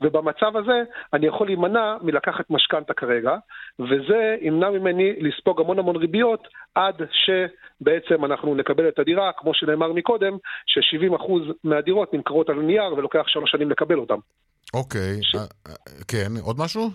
[0.00, 0.82] ובמצב הזה
[1.12, 3.36] אני יכול להימנע מלקחת משכנתה כרגע,
[3.78, 9.92] וזה ימנע ממני לספוג המון המון ריביות עד שבעצם אנחנו נקבל את הדירה, כמו שנאמר
[9.92, 11.32] מקודם, ש-70%
[11.64, 14.14] מהדירות נמכרות על נייר ולוקח שלוש שנים לקבל אותן.
[14.74, 15.22] אוקיי.
[15.22, 15.74] ש- אה, אה,
[16.08, 16.90] כן, עוד משהו?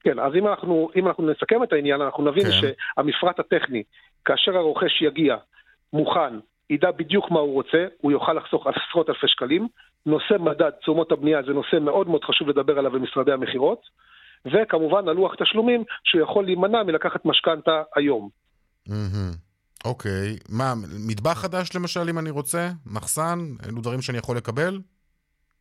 [0.00, 2.50] כן, אז אם אנחנו, אם אנחנו נסכם את העניין, אנחנו נבין כן.
[2.50, 2.72] כן.
[2.96, 3.82] שהמפרט הטכני,
[4.24, 5.36] כאשר הרוכש יגיע
[5.92, 6.34] מוכן,
[6.70, 9.68] ידע בדיוק מה הוא רוצה, הוא יוכל לחסוך עשרות אלפי שקלים.
[10.06, 13.80] נושא מדד תשומות הבנייה זה נושא מאוד מאוד חשוב לדבר עליו במשרדי המכירות.
[14.46, 18.28] וכמובן הלוח תשלומים שהוא יכול להימנע מלקחת משכנתה היום.
[19.84, 20.36] אוקיי.
[20.48, 20.74] מה,
[21.08, 22.70] מטבח חדש למשל, אם אני רוצה?
[22.86, 23.38] מחסן?
[23.68, 24.78] אלו דברים שאני יכול לקבל?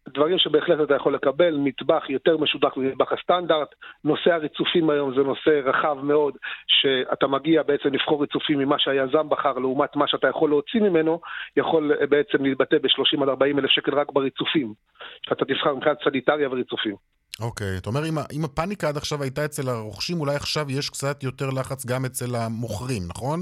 [0.09, 3.67] דברים שבהחלט אתה יכול לקבל, מטבח יותר משודק ממטבח הסטנדרט.
[4.03, 6.33] נושא הריצופים היום זה נושא רחב מאוד,
[6.67, 11.19] שאתה מגיע בעצם לבחור ריצופים ממה שהיזם בחר, לעומת מה שאתה יכול להוציא ממנו,
[11.57, 14.73] יכול אה, בעצם להתבטא ב-30 עד 40 אלף שקל רק בריצופים.
[15.21, 16.95] שאתה תבחר מבחינת סניטריה וריצופים.
[17.41, 21.23] אוקיי, אתה אומר, אם, אם הפאניקה עד עכשיו הייתה אצל הרוכשים, אולי עכשיו יש קצת
[21.23, 23.39] יותר לחץ גם אצל המוכרים, נכון?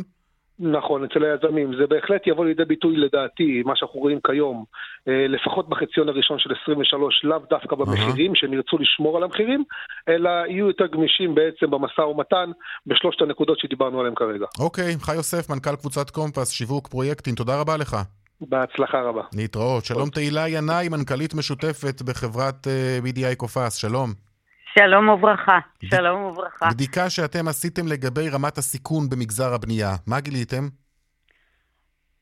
[0.72, 1.74] נכון, אצל היזמים.
[1.80, 4.66] זה בהחלט יבוא לידי ביטוי לדעתי, מה שאנחנו רואים כיום,
[5.08, 9.64] אה, לפחות בחציון הראשון של 23, לאו דווקא במחירים, שהם ירצו לשמור על המחירים,
[10.10, 12.52] אלא יהיו יותר גמישים בעצם במשא ומתן
[12.88, 14.46] בשלושת הנקודות שדיברנו עליהן כרגע.
[14.60, 17.96] אוקיי, חי יוסף, מנכ"ל קבוצת קומפס, שיווק פרויקטים, תודה רבה לך.
[18.42, 19.22] בהצלחה רבה.
[19.34, 19.86] להתראות.
[19.86, 24.33] שלום תהילה ינאי, מנכ"לית משותפת בחברת אה, BDI קופס, שלום.
[24.80, 26.70] שלום וברכה, שלום וברכה.
[26.74, 30.64] בדיקה שאתם עשיתם לגבי רמת הסיכון במגזר הבנייה, מה גיליתם?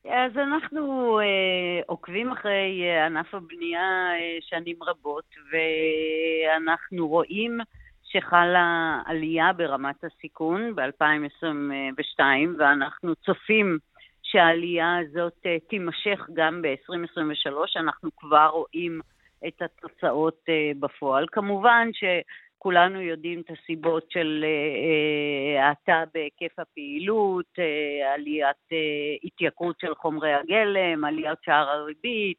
[0.04, 3.80] אז אנחנו אה, עוקבים אחרי אה, ענף הבנייה
[4.14, 7.58] אה, שנים רבות, ואנחנו רואים
[8.02, 12.20] שחלה עלייה ברמת הסיכון ב-2022,
[12.58, 13.78] ואנחנו צופים
[14.22, 17.80] שהעלייה הזאת אה, תימשך גם ב-2023.
[17.80, 19.00] אנחנו כבר רואים
[19.48, 21.26] את התוצאות אה, בפועל.
[21.32, 28.78] כמובן שכולנו יודעים את הסיבות של אה, האטה בהיקף הפעילות, אה, עליית אה,
[29.24, 32.38] התייקרות של חומרי הגלם, עליית שער הריבית,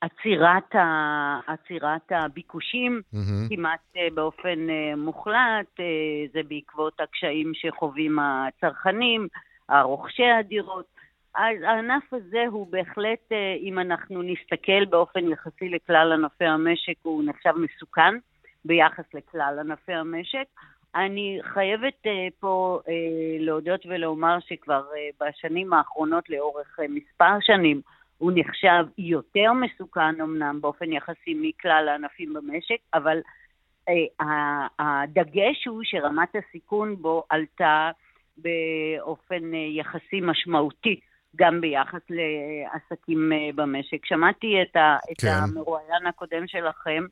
[0.00, 3.48] עצירת, ה, עצירת הביקושים מהמם.
[3.48, 5.84] כמעט אה, באופן אה, מוחלט, אה,
[6.32, 9.28] זה בעקבות הקשיים שחווים הצרכנים,
[9.68, 10.99] הרוכשי הדירות.
[11.34, 17.24] אז הענף הזה הוא בהחלט, אה, אם אנחנו נסתכל באופן יחסי לכלל ענפי המשק, הוא
[17.26, 18.14] נחשב מסוכן
[18.64, 20.44] ביחס לכלל ענפי המשק.
[20.94, 22.94] אני חייבת אה, פה אה,
[23.38, 24.84] להודות ולומר שכבר
[25.20, 27.80] בשנים האחרונות, לאורך מספר שנים,
[28.18, 33.18] הוא נחשב יותר מסוכן אמנם באופן יחסי מכלל הענפים במשק, אבל
[34.78, 37.90] הדגש הוא שרמת הסיכון בו עלתה
[38.36, 41.00] באופן יחסי משמעותי.
[41.36, 44.06] גם ביחס לעסקים אה, במשק.
[44.06, 45.28] שמעתי את, ה, את כן.
[45.28, 47.04] המרואיין הקודם שלכם,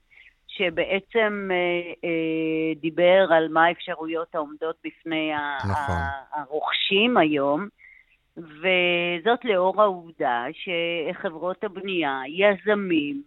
[0.49, 1.57] שבעצם אה,
[2.05, 5.33] אה, דיבר על מה האפשרויות העומדות בפני
[5.71, 5.97] נכון.
[6.33, 7.69] הרוכשים היום,
[8.37, 13.23] וזאת לאור העובדה שחברות הבנייה, יזמים,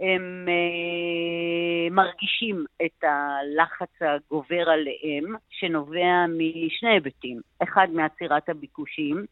[0.00, 7.40] הם אה, מרגישים את הלחץ הגובר עליהם, שנובע משני היבטים.
[7.62, 9.24] אחד, מעצירת הביקושים,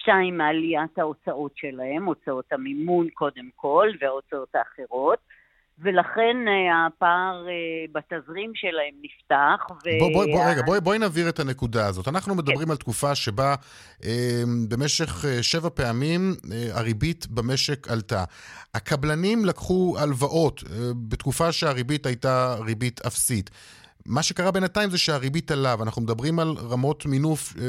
[0.00, 5.18] שתיים, מעליית ההוצאות שלהם, הוצאות המימון קודם כל, וההוצאות האחרות,
[5.82, 7.52] ולכן אה, הפער אה,
[7.92, 9.66] בתזרים שלהם נפתח.
[9.70, 12.08] ו- בוא, בוא, בוא, רגע, בואי, בואי נבהיר את הנקודה הזאת.
[12.08, 13.54] אנחנו מדברים על תקופה שבה
[14.04, 18.24] אה, במשך אה, שבע פעמים אה, הריבית במשק עלתה.
[18.74, 20.76] הקבלנים לקחו הלוואות אה,
[21.08, 23.50] בתקופה שהריבית הייתה ריבית אפסית.
[24.08, 27.64] מה שקרה בינתיים זה שהריבית עלה, ואנחנו מדברים על רמות מינוף אה,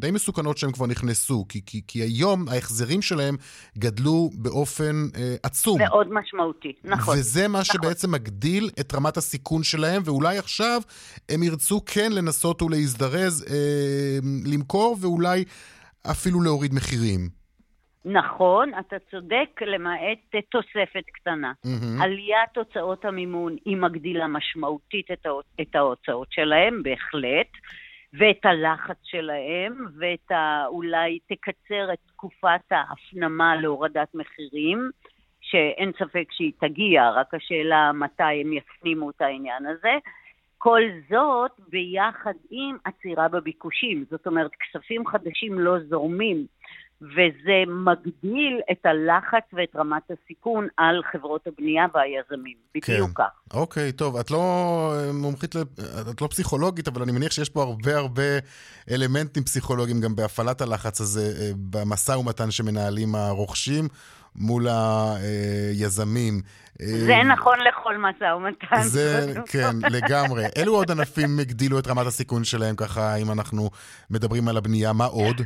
[0.00, 3.36] די מסוכנות שהם כבר נכנסו, כי, כי, כי היום ההחזרים שלהם
[3.78, 5.78] גדלו באופן אה, עצום.
[5.78, 7.18] מאוד משמעותי, נכון.
[7.18, 7.74] וזה מה נכון.
[7.74, 10.82] שבעצם מגדיל את רמת הסיכון שלהם, ואולי עכשיו
[11.28, 15.44] הם ירצו כן לנסות ולהזדרז, אה, למכור, ואולי
[16.10, 17.35] אפילו להוריד מחירים.
[18.08, 20.18] נכון, אתה צודק, למעט
[20.50, 21.52] תוספת קטנה.
[21.64, 22.02] מהמם.
[22.02, 25.46] עליית הוצאות המימון היא מגדילה משמעותית את, ההוצ...
[25.60, 27.50] את ההוצאות שלהם, בהחלט,
[28.12, 30.66] ואת הלחץ שלהם, ואת ה...
[30.66, 34.90] אולי תקצר את תקופת ההפנמה להורדת מחירים,
[35.40, 39.94] שאין ספק שהיא תגיע, רק השאלה מתי הם יפנימו את העניין הזה.
[40.58, 46.46] כל זאת ביחד עם עצירה בביקושים, זאת אומרת, כספים חדשים לא זורמים.
[47.02, 52.56] וזה מגדיל את הלחץ ואת רמת הסיכון על חברות הבנייה והיזמים.
[52.74, 53.54] בדיוק כך.
[53.54, 54.38] אוקיי, טוב, את לא
[54.96, 55.56] אה, מומחית.
[56.10, 58.22] את לא פסיכולוגית, אבל אני מניח שיש פה הרבה הרבה
[58.90, 63.88] אלמנטים פסיכולוגיים גם בהפעלת הלחץ הזה, אה, במשא ומתן שמנהלים הרוכשים
[64.36, 66.40] מול היזמים.
[66.78, 68.82] זה נכון לכל משא ומתן.
[68.82, 69.76] זה, כן.
[69.90, 70.44] לגמרי.
[70.56, 73.70] אילו עוד ענפים הגדילו את רמת הסיכון שלהם, ככה, אם אנחנו
[74.10, 75.40] מדברים על הבנייה, מה עוד?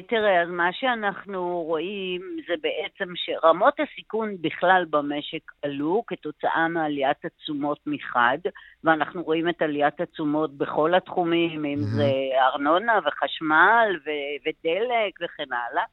[0.00, 7.24] אה, תראה, אז מה שאנחנו רואים זה בעצם שרמות הסיכון בכלל במשק עלו כתוצאה מעליית
[7.24, 8.38] התשומות מחד,
[8.84, 12.10] ואנחנו רואים את עליית התשומות בכל התחומים, אם זה
[12.52, 15.84] ארנונה וחשמל ו- ודלק וכן הלאה,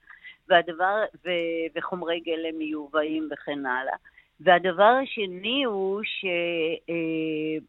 [0.49, 3.95] והדבר, ו- וחומרי גלם מיובאים וכן הלאה.
[4.39, 6.01] והדבר השני הוא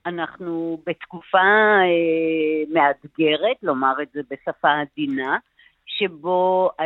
[0.04, 5.38] שאנחנו בתקופה אה, מאתגרת, לומר את זה בשפה עדינה,
[5.98, 6.84] שבו אה,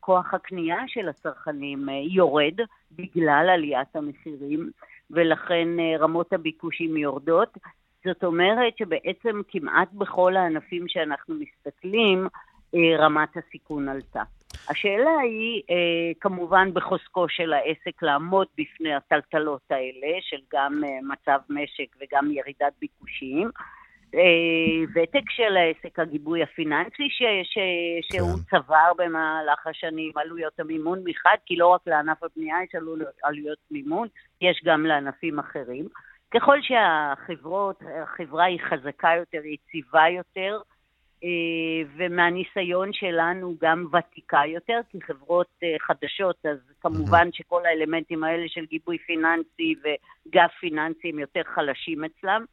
[0.00, 2.60] כוח הקנייה של הצרכנים אה, יורד
[2.92, 4.70] בגלל עליית המחירים,
[5.10, 7.58] ולכן אה, רמות הביקושים יורדות.
[8.04, 12.28] זאת אומרת שבעצם כמעט בכל הענפים שאנחנו מסתכלים,
[12.74, 14.22] אה, רמת הסיכון עלתה.
[14.68, 21.38] השאלה היא, אה, כמובן, בחוזקו של העסק לעמוד בפני הטלטלות האלה, של גם אה, מצב
[21.48, 23.50] משק וגם ירידת ביקושים.
[24.14, 27.58] אה, ותק של העסק, הגיבוי הפיננסי ש, ש,
[28.12, 28.58] שהוא כן.
[28.58, 34.08] צבר במהלך השנים, עלויות המימון מחד, כי לא רק לענף הבנייה יש עלויות, עלויות מימון,
[34.40, 35.88] יש גם לענפים אחרים.
[36.30, 40.60] ככל שהחברות, החברה היא חזקה יותר, יציבה יותר,
[41.24, 48.48] אה, ומהניסיון שלנו גם ותיקה יותר, כי חברות אה, חדשות, אז כמובן שכל האלמנטים האלה
[48.48, 52.44] של גיבוי פיננסי וגב פיננסי הם יותר חלשים אצלם.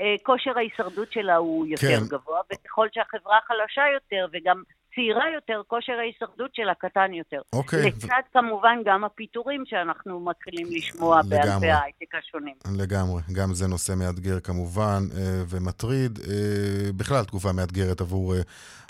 [0.00, 2.06] אה, כושר ההישרדות שלה הוא יותר כן.
[2.08, 4.62] גבוה, וככל שהחברה חלשה יותר וגם
[4.94, 7.40] צעירה יותר, כושר ההישרדות שלה קטן יותר.
[7.52, 7.86] אוקיי.
[7.86, 11.22] לצד כמובן גם הפיטורים שאנחנו מתחילים לשמוע.
[11.28, 12.54] בענפי ההייטק השונים.
[12.78, 16.18] לגמרי, גם זה נושא מאתגר כמובן אה, ומטריד.
[16.18, 18.34] אה, בכלל תקופה מאתגרת עבור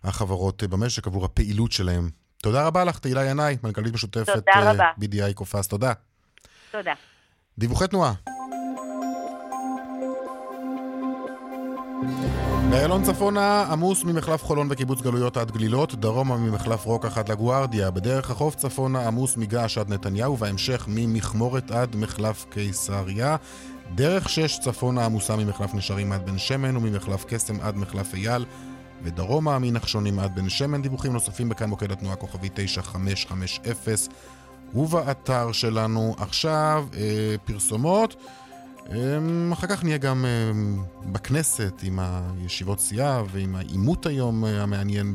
[0.04, 2.08] החברות במשק, עבור הפעילות שלהם.
[2.42, 4.90] תודה רבה לך, תהילה ינאי, מנכ"לית משותפת תודה רבה.
[5.00, 5.68] BDI קופס.
[5.68, 5.92] תודה.
[6.70, 6.94] תודה.
[7.58, 8.35] דיווחי תנועה.
[12.70, 18.30] באיילון צפונה עמוס ממחלף חולון וקיבוץ גלויות עד גלילות, דרומה ממחלף רוקח עד לגוארדיה, בדרך
[18.30, 23.36] החוף צפונה עמוס מגעש עד נתניהו, וההמשך ממכמורת עד מחלף קיסריה.
[23.94, 28.44] דרך 6 צפונה עמוסה ממחלף נשרים עד בן שמן וממחלף קסם עד מחלף אייל,
[29.02, 30.82] ודרומה מנחשונים עד בן שמן.
[30.82, 34.12] דיווחים נוספים בכאן מוקד התנועה כוכבי 9550
[34.74, 38.16] ובאתר שלנו עכשיו אה, פרסומות.
[38.94, 45.14] אמ, אחר כך נהיה גם אמ, בכנסת עם הישיבות סיעה ועם העימות היום אה, המעניין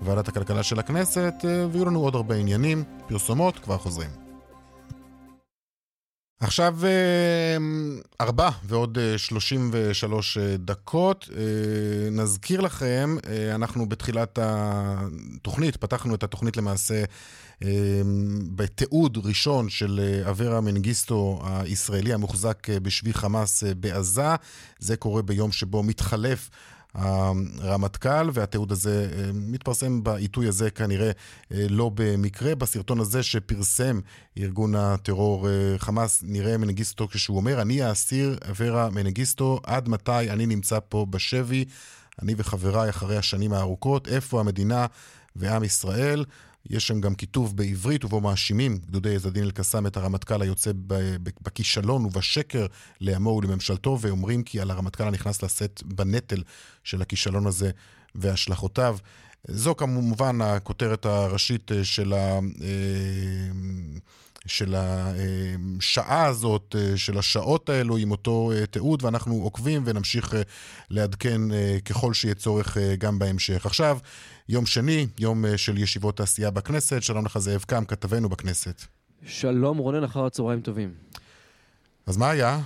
[0.00, 4.10] בוועדת הכלכלה של הכנסת, אה, ויהיו לנו עוד הרבה עניינים, פרסומות, כבר חוזרים.
[6.40, 6.76] עכשיו
[7.56, 11.28] אמ, ארבע ועוד אה, 33 אה, דקות.
[11.36, 17.04] אה, נזכיר לכם, אה, אנחנו בתחילת התוכנית, פתחנו את התוכנית למעשה
[18.54, 24.34] בתיעוד ראשון של אה, אברה מנגיסטו הישראלי המוחזק אה, בשבי חמאס אה, בעזה.
[24.78, 26.50] זה קורה ביום שבו מתחלף
[26.94, 31.10] הרמטכ"ל, והתיעוד הזה מתפרסם בעיתוי הזה כנראה
[31.52, 32.54] אה, לא במקרה.
[32.54, 34.00] בסרטון הזה שפרסם
[34.38, 40.78] ארגון הטרור חמאס, נראה מנגיסטו כשהוא אומר, אני האסיר אברה מנגיסטו, עד מתי אני נמצא
[40.88, 41.64] פה בשבי,
[42.22, 44.86] אני וחבריי אחרי השנים הארוכות, איפה המדינה
[45.36, 46.24] ועם ישראל.
[46.66, 50.70] יש שם גם כיתוב בעברית ובו מאשימים גדודי עז א-דין אל-קסאם את הרמטכ"ל היוצא
[51.42, 52.66] בכישלון ובשקר
[53.00, 56.42] לעמו ולממשלתו, ואומרים כי על הרמטכ"ל הנכנס לשאת בנטל
[56.84, 57.70] של הכישלון הזה
[58.14, 58.96] והשלכותיו.
[59.48, 62.40] זו כמובן הכותרת הראשית אה, של, ה, אה,
[64.46, 70.42] של השעה הזאת, אה, של השעות האלו עם אותו אה, תיעוד, ואנחנו עוקבים ונמשיך אה,
[70.90, 71.40] לעדכן
[71.84, 73.66] ככל שיהיה צורך גם בהמשך.
[73.66, 73.98] עכשיו,
[74.48, 77.02] יום שני, יום של ישיבות העשייה בכנסת.
[77.02, 78.82] שלום לך זאב קם, כתבנו בכנסת.
[79.26, 80.94] שלום רונן, אחר הצהריים טובים.
[82.06, 82.60] אז מה היה?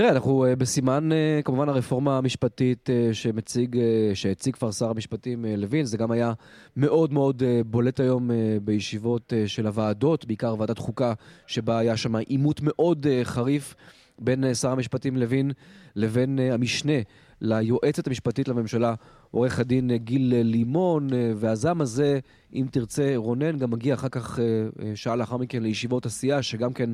[0.00, 3.78] תראה, אנחנו אה, בסימן, אה, כמובן, הרפורמה המשפטית אה, שמציג,
[4.14, 6.32] שהציג כבר שר המשפטים לוין, זה גם היה
[6.76, 8.30] מאוד מאוד בולט היום
[8.62, 11.12] בישיבות של הוועדות, בעיקר ועדת חוקה,
[11.46, 13.74] שבה היה שם עימות מאוד חריף
[14.18, 15.50] בין שר המשפטים לוין
[15.96, 16.92] לבין המשנה
[17.40, 18.94] ליועצת המשפטית לממשלה,
[19.30, 22.18] עורך הדין גיל לימון, אה, והזעם הזה,
[22.54, 24.44] אם תרצה, רונן, גם מגיע אחר כך, אה,
[24.82, 26.90] אה, שעה לאחר מכן, לישיבות הסיעה, שגם כן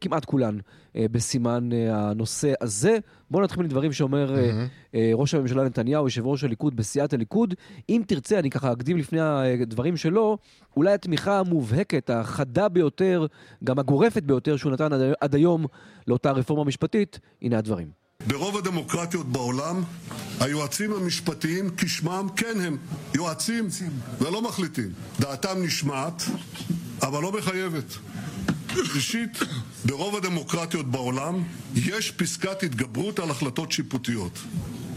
[0.00, 0.58] כמעט כולן
[0.94, 2.98] בסימן הנושא הזה.
[3.30, 4.34] בואו נתחיל מדברים שאומר
[4.94, 7.54] אה, ראש הממשלה נתניהו, יושב ראש הליכוד בסיעת הליכוד.
[7.88, 10.38] אם תרצה, אני ככה אקדים לפני הדברים שלו,
[10.76, 13.26] אולי התמיכה המובהקת, החדה ביותר,
[13.64, 15.66] גם הגורפת ביותר שהוא נתן עד, עד היום
[16.06, 18.05] לאותה רפורמה משפטית, הנה הדברים.
[18.26, 19.82] ברוב הדמוקרטיות בעולם,
[20.40, 22.76] היועצים המשפטיים כשמם כן הם
[23.14, 23.68] יועצים
[24.18, 24.92] ולא מחליטים.
[25.20, 26.22] דעתם נשמעת,
[27.02, 27.84] אבל לא מחייבת.
[28.94, 29.38] ראשית,
[29.84, 31.42] ברוב הדמוקרטיות בעולם
[31.74, 34.38] יש פסקת התגברות על החלטות שיפוטיות.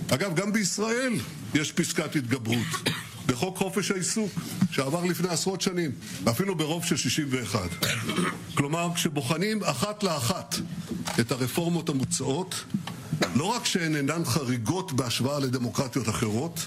[0.10, 1.13] אגב, גם בישראל
[1.53, 2.67] יש פסקת התגברות.
[3.25, 4.32] בחוק חופש העיסוק,
[4.71, 5.91] שעבר לפני עשרות שנים,
[6.23, 7.69] ואפילו ברוב של 61.
[8.53, 10.55] כלומר, כשבוחנים אחת לאחת
[11.19, 12.63] את הרפורמות המוצעות,
[13.36, 16.65] לא רק שהן אינן חריגות בהשוואה לדמוקרטיות אחרות,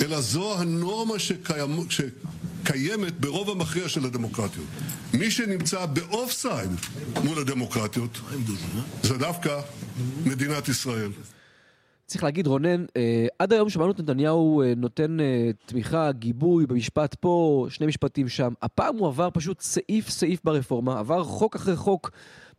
[0.00, 1.76] אלא זו הנורמה שקיימ...
[1.90, 4.66] שקיימת ברוב המכריע של הדמוקרטיות.
[5.14, 6.70] מי שנמצא באוף סייד
[7.24, 8.20] מול הדמוקרטיות
[9.02, 9.60] זה דווקא
[10.24, 11.10] מדינת ישראל.
[12.06, 17.14] צריך להגיד, רונן, אה, עד היום שמענו את נתניהו אה, נותן אה, תמיכה, גיבוי במשפט
[17.14, 18.52] פה, שני משפטים שם.
[18.62, 22.10] הפעם הוא עבר פשוט סעיף-סעיף ברפורמה, עבר חוק אחרי חוק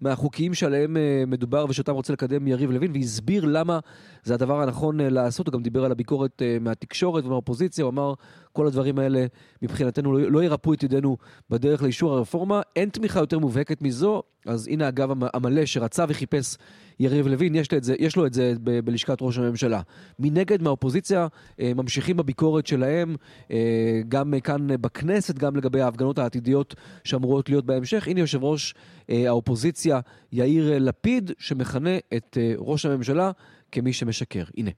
[0.01, 3.79] מהחוקים שעליהם אה, מדובר ושאותם רוצה לקדם יריב לוין, והסביר למה
[4.23, 5.47] זה הדבר הנכון אה, לעשות.
[5.47, 8.13] הוא גם דיבר על הביקורת אה, מהתקשורת ומהאופוזיציה, הוא אמר,
[8.53, 9.25] כל הדברים האלה
[9.61, 11.17] מבחינתנו לא, לא ירפאו את ידינו
[11.49, 12.61] בדרך לאישור הרפורמה.
[12.75, 16.57] אין תמיכה יותר מובהקת מזו, אז הנה הגב המ- המלא שרצה וחיפש
[17.01, 19.81] יריב לוין, יש את זה, יש לו את זה ב- בלשכת ראש הממשלה.
[20.19, 21.27] מנגד, מהאופוזיציה,
[21.59, 23.15] אה, ממשיכים בביקורת שלהם,
[23.51, 28.07] אה, גם כאן בכנסת, גם לגבי ההפגנות העתידיות שאמורות להיות בהמשך.
[28.07, 28.73] הנה יושב ראש
[29.09, 29.99] אה, האופוזיציה,
[30.31, 33.31] יאיר לפיד, שמכנה את ראש הממשלה
[33.71, 34.43] כמי שמשקר.
[34.57, 34.71] הנה.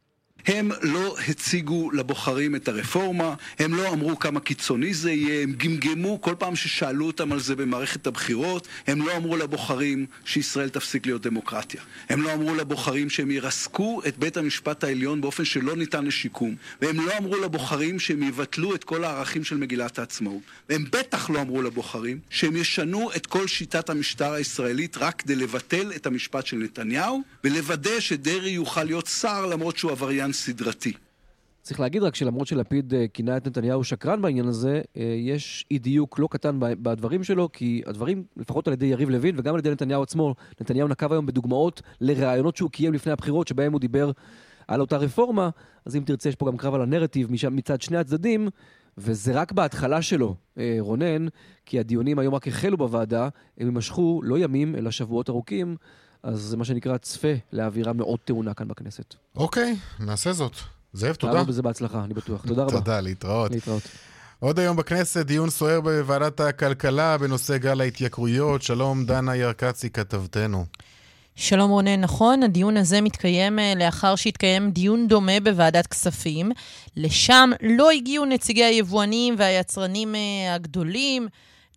[0.45, 6.21] הם לא הציגו לבוחרים את הרפורמה, הם לא אמרו כמה קיצוני זה יהיה, הם גמגמו
[6.21, 11.21] כל פעם ששאלו אותם על זה במערכת הבחירות, הם לא אמרו לבוחרים שישראל תפסיק להיות
[11.21, 11.81] דמוקרטיה.
[12.09, 16.55] הם לא אמרו לבוחרים שהם ירסקו את בית המשפט העליון באופן שלא ניתן לשיקום.
[16.81, 20.41] והם לא אמרו לבוחרים שהם יבטלו את כל הערכים של מגילת העצמאות.
[20.69, 25.91] והם בטח לא אמרו לבוחרים שהם ישנו את כל שיטת המשטר הישראלית רק כדי לבטל
[25.95, 30.93] את המשפט של נתניהו, ולוודא שדרעי יוכל להיות שר למרות שהוא עבריין סדרתי.
[31.61, 35.79] צריך להגיד רק שלמרות שלפיד אה, כינה את נתניהו שקרן בעניין הזה, אה, יש אי
[35.79, 39.71] דיוק לא קטן בדברים שלו, כי הדברים, לפחות על ידי יריב לוין וגם על ידי
[39.71, 44.11] נתניהו עצמו, נתניהו נקב היום בדוגמאות לראיונות שהוא קיים לפני הבחירות, שבהם הוא דיבר
[44.67, 45.49] על אותה רפורמה,
[45.85, 48.49] אז אם תרצה, יש פה גם קרב על הנרטיב מצד שני הצדדים,
[48.97, 51.27] וזה רק בהתחלה שלו, אה, רונן,
[51.65, 55.75] כי הדיונים היום רק החלו בוועדה, הם יימשכו לא ימים, אלא שבועות ארוכים,
[56.23, 59.15] אז זה מה שנקרא צפה לאווירה מאוד טעונה כאן בכנסת.
[59.35, 60.55] אוקיי, נעשה זאת.
[60.93, 61.33] זאב, תודה.
[61.33, 62.45] תעמוד בזה בהצלחה, אני בטוח.
[62.47, 62.71] תודה רבה.
[62.71, 63.51] תודה, להתראות.
[63.51, 63.83] להתראות.
[64.39, 68.61] עוד היום בכנסת, דיון סוער בוועדת הכלכלה בנושא גל ההתייקרויות.
[68.61, 70.65] שלום, דנה ירקצי, כתבתנו.
[71.35, 76.51] שלום רונן, נכון, הדיון הזה מתקיים אה, לאחר שהתקיים דיון דומה בוועדת כספים.
[76.97, 81.27] לשם לא הגיעו נציגי היבואנים והיצרנים אה, הגדולים.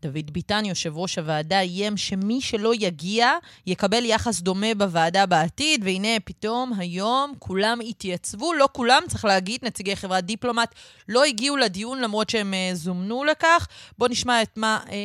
[0.02, 3.32] דוד ביטן, יושב ראש הוועדה, איים שמי שלא יגיע
[3.66, 9.96] יקבל יחס דומה בוועדה בעתיד, והנה פתאום היום כולם התייצבו, לא כולם, צריך להגיד, נציגי
[9.96, 10.74] חברת דיפלומט
[11.08, 13.68] לא הגיעו לדיון למרות שהם אה, זומנו לכך.
[13.98, 14.80] בואו נשמע את מה...
[14.90, 14.96] אה,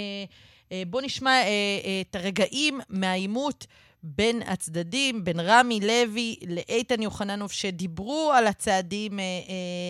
[0.71, 1.47] אה, בואו נשמע אה,
[1.86, 3.67] אה, את הרגעים מהעימות
[4.03, 9.31] בין הצדדים, בין רמי לוי לאיתן יוחננוב, שדיברו על הצעדים אה, אה,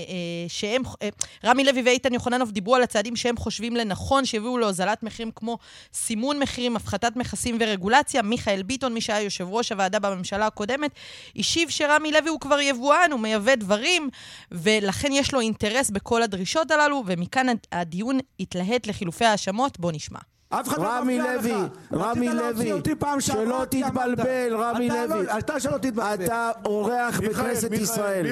[0.09, 0.81] אה, שהם...
[1.01, 1.09] אה,
[1.45, 5.57] רמי לוי ואיתן יוחננוב דיברו על הצעדים שהם חושבים לנכון, שיביאו להוזלת מחירים כמו
[5.93, 8.21] סימון מחירים, הפחתת מכסים ורגולציה.
[8.21, 10.91] מיכאל ביטון, מי שהיה יושב ראש הוועדה בממשלה הקודמת,
[11.35, 14.09] השיב שרמי לוי הוא כבר יבואן, הוא מייבא דברים,
[14.51, 19.79] ולכן יש לו אינטרס בכל הדרישות הללו, ומכאן הדיון התלהט לחילופי האשמות.
[19.79, 20.19] בואו נשמע.
[20.53, 21.53] אף אחד לא רמי לוי,
[21.93, 22.71] רמי לוי,
[23.19, 25.37] שלא תתבלבל, רמי לוי.
[25.39, 26.25] אתה שלא תתבלבל.
[26.25, 28.25] אתה אורח בכנסת ישראל.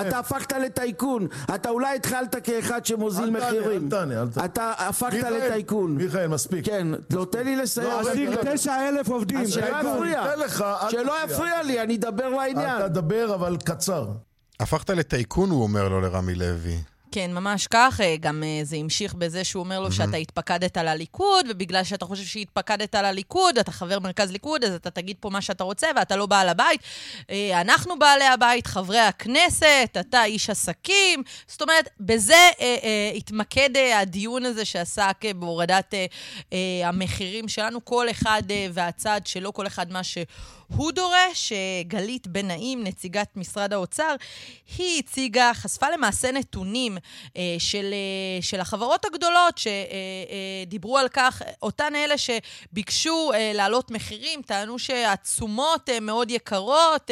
[0.00, 1.26] אתה הפכת לטייקון.
[1.54, 3.88] אתה אולי התחלת כאחד שמוזיל מחירים.
[4.44, 5.96] אתה הפכת לטייקון.
[5.96, 6.66] מיכאל, מספיק.
[6.66, 7.88] כן, לא, תן לי לסיים.
[7.88, 8.52] לא, רגע, רגע, רגע.
[8.54, 9.66] 9,000 עובדים, שלא.
[11.24, 11.62] יפריע.
[11.62, 12.76] לי, אני אדבר לעניין.
[12.76, 14.08] אתה תדבר, אבל קצר.
[14.60, 16.91] הפכת לטייקון, הוא אומר לו לרמי לוי.
[17.12, 18.00] כן, ממש כך.
[18.00, 22.24] אה, גם אה, זה המשיך בזה שהוא אומר לו שאתה התפקדת לליכוד, ובגלל שאתה חושב
[22.24, 26.26] שהתפקדת לליכוד, אתה חבר מרכז ליכוד, אז אתה תגיד פה מה שאתה רוצה, ואתה לא
[26.26, 26.80] בעל הבית.
[27.30, 31.22] אה, אנחנו בעלי הבית, חברי הכנסת, אתה איש עסקים.
[31.46, 35.94] זאת אומרת, בזה אה, אה, התמקד אה, הדיון הזה שעסק בהורדת
[36.84, 40.24] המחירים שלנו, כל אחד והצד שלו, כל אחד מה שהוא
[40.94, 41.52] דורש.
[41.52, 44.14] אה, גלית בן נעים, נציגת משרד האוצר,
[44.78, 46.98] היא הציגה, חשפה למעשה נתונים
[47.36, 54.78] אה, של, אה, של החברות הגדולות שדיברו על כך, אותן אלה שביקשו להעלות מחירים, טענו
[54.78, 57.10] שהתשומות מאוד יקרות,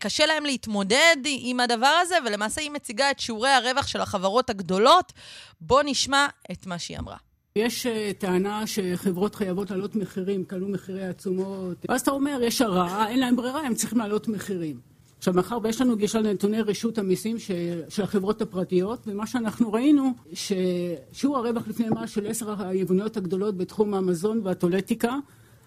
[0.00, 5.12] קשה להם להתמודד עם הדבר הזה, ולמעשה היא מציגה את שיעורי הרווח של החברות הגדולות.
[5.60, 7.27] בואו נשמע את מה שהיא אמרה.
[7.56, 11.86] יש uh, טענה שחברות חייבות להעלות מחירים, קנו מחירי עצומות.
[11.88, 14.80] ואז אתה אומר, יש הרעה, אין להם ברירה, הם צריכים להעלות מחירים.
[15.18, 17.50] עכשיו, מאחר ויש לנו גישה לנתוני רשות המיסים ש...
[17.88, 23.94] של החברות הפרטיות, ומה שאנחנו ראינו, ששיעור הרווח לפני מס של עשר היבוניות הגדולות בתחום
[23.94, 25.16] המזון והטולטיקה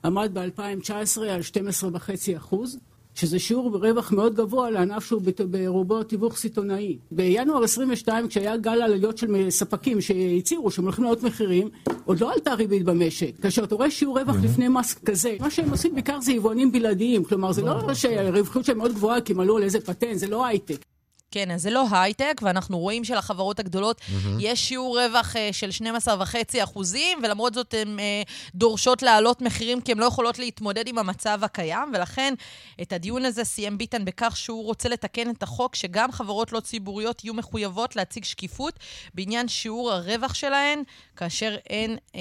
[0.06, 1.42] עמד ב-2019 על
[1.96, 2.80] 12.5 אחוז.
[3.16, 6.98] שזה שיעור רווח מאוד גבוה לענף שהוא ברובו תיווך סיטונאי.
[7.12, 11.70] בינואר 22, כשהיה גל עליות של ספקים שהצהירו שהם הולכים לעלות מחירים,
[12.06, 13.32] עוד לא עלתה ריבית במשק.
[13.42, 17.24] כאשר אתה רואה שיעור רווח לפני מס כזה, מה שהם עושים בעיקר זה יבואנים בלעדיים.
[17.24, 20.46] כלומר, זה לא שהרווחיות שלהם מאוד גבוהה כי הם עלו על איזה פטנט, זה לא
[20.46, 20.91] הייטק.
[21.32, 24.28] כן, אז זה לא הייטק, ואנחנו רואים שלחברות הגדולות mm-hmm.
[24.40, 25.70] יש שיעור רווח uh, של
[26.06, 30.98] 12.5 אחוזים, ולמרות זאת הן uh, דורשות להעלות מחירים כי הן לא יכולות להתמודד עם
[30.98, 32.34] המצב הקיים, ולכן
[32.82, 37.24] את הדיון הזה סיים ביטן בכך שהוא רוצה לתקן את החוק, שגם חברות לא ציבוריות
[37.24, 38.80] יהיו מחויבות להציג שקיפות
[39.14, 40.84] בעניין שיעור הרווח שלהן,
[41.16, 42.16] כאשר הן uh,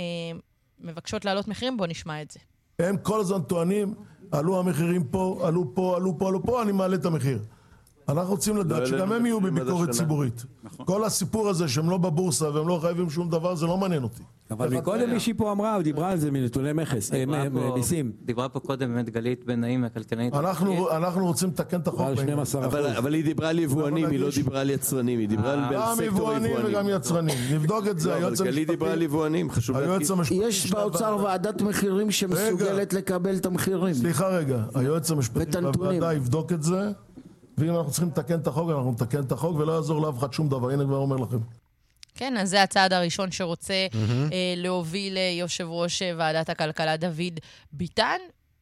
[0.80, 1.76] מבקשות להעלות מחירים.
[1.76, 2.40] בואו נשמע את זה.
[2.78, 3.94] הם כל הזמן טוענים,
[4.32, 7.38] עלו המחירים פה, עלו פה, עלו פה, עלו פה, אני מעלה את המחיר.
[10.84, 14.22] כל הסיפור הזה שהם לא בבורסה והם לא חייבים שום דבר, זה לא מעניין אותי.
[14.50, 17.24] אבל מקודם מישהי פה אמרה, דיברה על זה מנתוני מכס, אה,
[17.74, 18.12] מיסים.
[18.24, 20.34] דיברה פה קודם באמת גלית בן נעים, הכלכלנית.
[20.34, 22.00] אנחנו אנחנו רוצים לתקן את החוק.
[22.96, 26.06] אבל, היא דיברה על יבואנים, היא לא דיברה על יצרנים, היא דיברה על גם סקטור
[26.06, 26.70] יבואנים היבואנים.
[26.70, 27.34] וגם יצרנים.
[27.52, 30.10] נבדוק את זה, לא, היועץ גלית דיברה על יבואנים, חשוב היועץ.
[30.10, 33.94] המשפטי יש באוצר ועדת מחירים שמסוגלת לקבל את המחירים.
[33.94, 34.62] סליחה רגע,
[42.14, 43.86] כן, אז זה הצעד הראשון שרוצה.
[44.32, 47.40] אה, להוביל אה, יושב ראש אה, ועדת הכלכלה דוד
[47.72, 48.18] ביטן.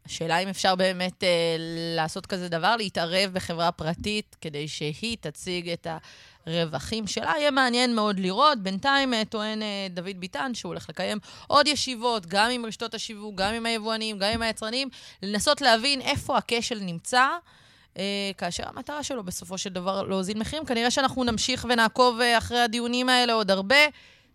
[0.07, 1.57] השאלה אם אפשר באמת אה,
[1.97, 5.87] לעשות כזה דבר, להתערב בחברה פרטית כדי שהיא תציג את
[6.47, 7.33] הרווחים שלה.
[7.39, 8.59] יהיה מעניין מאוד לראות.
[8.59, 13.35] בינתיים אה, טוען אה, דוד ביטן שהוא הולך לקיים עוד ישיבות, גם עם רשתות השיווק,
[13.35, 14.89] גם עם היבואנים, גם עם היצרנים,
[15.23, 17.29] לנסות להבין איפה הכשל נמצא.
[17.99, 20.67] אה, כאשר המטרה שלו בסופו של דבר להוזיל מחירים.
[20.67, 23.77] כנראה שאנחנו נמשיך ונעקוב אה, אחרי הדיונים האלה עוד הרבה.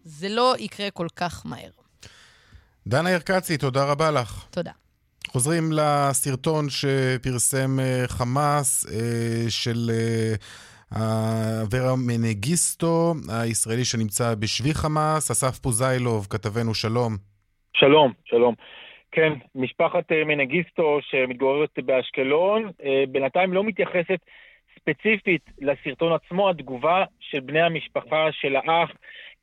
[0.03, 1.69] זה לא יקרה כל כך מהר.
[2.87, 4.45] דנה ירקצי, תודה רבה לך.
[4.51, 4.71] תודה.
[5.27, 8.85] חוזרים לסרטון שפרסם אה, חמאס
[9.49, 9.91] של
[10.91, 15.31] אברה מנגיסטו, הישראלי שנמצא בשבי חמאס.
[15.31, 17.17] אסף פוזיילוב, כתבנו, שלום.
[17.77, 18.55] שלום, שלום.
[19.13, 24.19] כן, משפחת אה, מנגיסטו שמתגוררת באשקלון, אה, בינתיים לא מתייחסת
[24.75, 28.91] ספציפית לסרטון עצמו, התגובה של בני המשפחה של האח,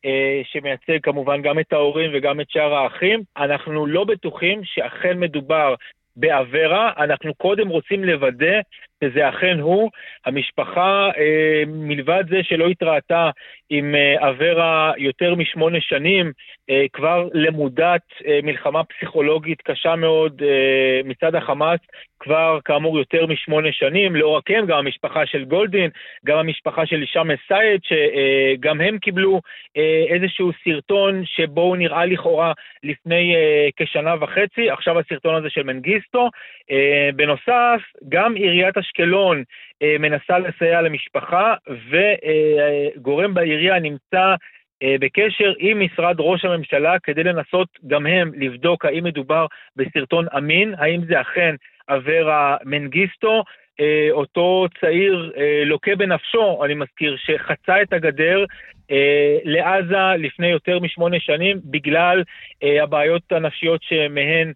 [0.04, 3.22] אה, שמייצג כמובן גם את ההורים וגם את שאר האחים.
[3.36, 5.74] אנחנו לא בטוחים שאכן מדובר
[6.16, 8.60] באברה, אנחנו קודם רוצים לוודא
[9.04, 9.90] שזה אכן הוא.
[10.26, 13.30] המשפחה, אה, מלבד זה שלא התראתה
[13.70, 16.32] עם אה, אברה יותר משמונה שנים,
[16.70, 21.80] אה, כבר למודת אה, מלחמה פסיכולוגית קשה מאוד אה, מצד החמאס,
[22.20, 25.90] כבר כאמור יותר משמונה שנים, לא רק הם, גם המשפחה של גולדין,
[26.26, 29.40] גם המשפחה של הישאם א-סייד, שגם הם קיבלו
[29.76, 35.62] אה, איזשהו סרטון שבו הוא נראה לכאורה לפני אה, כשנה וחצי, עכשיו הסרטון הזה של
[35.62, 36.28] מנגיסטו.
[36.70, 39.42] אה, בנוסף, גם עיריית אשקלון
[39.82, 41.54] אה, מנסה לסייע למשפחה,
[41.90, 44.34] וגורם בעירייה נמצא
[44.82, 50.74] אה, בקשר עם משרד ראש הממשלה כדי לנסות גם הם לבדוק האם מדובר בסרטון אמין,
[50.78, 51.54] האם זה אכן
[51.88, 53.44] אברה מנגיסטו,
[53.80, 58.44] אה, אותו צעיר אה, לוקה בנפשו, אני מזכיר, שחצה את הגדר
[58.90, 62.22] אה, לעזה לפני יותר משמונה שנים בגלל
[62.62, 64.52] אה, הבעיות הנפשיות שמהן אה,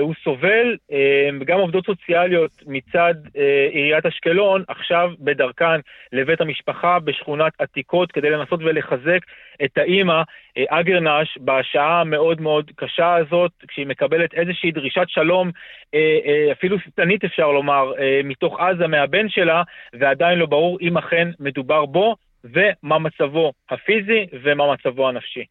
[0.00, 5.80] הוא סובל, אה, וגם עובדות סוציאליות מצד אה, עיריית אשקלון עכשיו בדרכן
[6.12, 9.20] לבית המשפחה בשכונת עתיקות כדי לנסות ולחזק
[9.64, 10.22] את האימא
[10.56, 15.50] אה, אגרנש בשעה המאוד מאוד קשה הזאת, כשהיא מקבלת איזושהי דרישת שלום,
[15.94, 19.62] אה, אה, אפילו שטנית אפשר לומר, אה, מתוך עזה מהבן שלה,
[19.92, 22.16] ועדיין לא ברור אם אכן מדובר בו.
[22.44, 25.44] ומה מצבו הפיזי ומה מצבו הנפשי.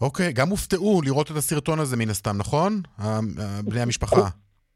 [0.00, 2.72] אוקיי, גם הופתעו לראות את הסרטון הזה מן הסתם, נכון?
[3.64, 4.28] בני המשפחה.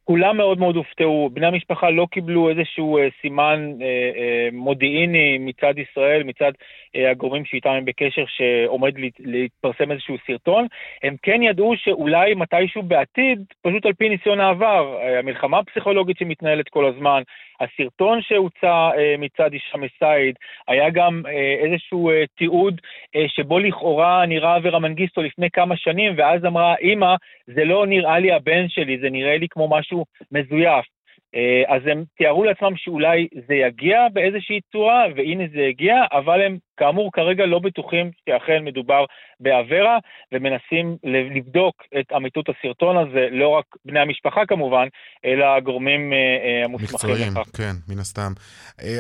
[0.05, 5.75] כולם מאוד מאוד הופתעו, בני המשפחה לא קיבלו איזשהו אה, סימן אה, אה, מודיעיני מצד
[5.79, 6.53] ישראל, מצד
[6.97, 10.67] אה, הגורמים שאיתם הם בקשר שעומד להת, להתפרסם איזשהו סרטון.
[11.03, 16.69] הם כן ידעו שאולי מתישהו בעתיד, פשוט על פי ניסיון העבר, אה, המלחמה הפסיכולוגית שמתנהלת
[16.69, 17.23] כל הזמן,
[17.63, 20.35] הסרטון שהוצא אה, מצד הישאם א-סייד,
[20.69, 22.81] היה גם אה, איזשהו אה, תיעוד
[23.17, 27.15] אה, שבו לכאורה נראה אברה מנגיסטו לפני כמה שנים, ואז אמרה, אמא,
[27.47, 30.92] זה לא נראה לי הבן שלי, זה נראה לי כמו משהו מזויף.
[31.35, 36.59] אה, אז הם תיארו לעצמם שאולי זה יגיע באיזושהי צורה, והנה זה הגיע, אבל הם
[36.77, 39.05] כאמור כרגע לא בטוחים שאכן מדובר
[39.41, 39.99] באברה,
[40.33, 44.87] ומנסים לבדוק את אמיתות הסרטון הזה, לא רק בני המשפחה כמובן,
[45.25, 47.33] אלא הגורמים אה, אה, המוסמכים מקצועיים.
[47.57, 48.33] כן, מן הסתם.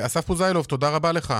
[0.06, 1.32] אסף פוזיילוב, תודה רבה לך.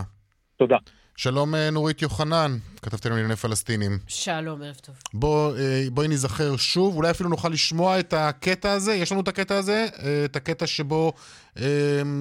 [0.57, 0.77] תודה.
[1.23, 3.99] שלום אה, נורית יוחנן, כתבתנו לענייני פלסטינים.
[4.07, 4.95] שלום, ערב טוב.
[5.15, 9.29] בוא, אה, בואי ניזכר שוב, אולי אפילו נוכל לשמוע את הקטע הזה, יש לנו את
[9.29, 11.13] הקטע הזה, אה, את הקטע שבו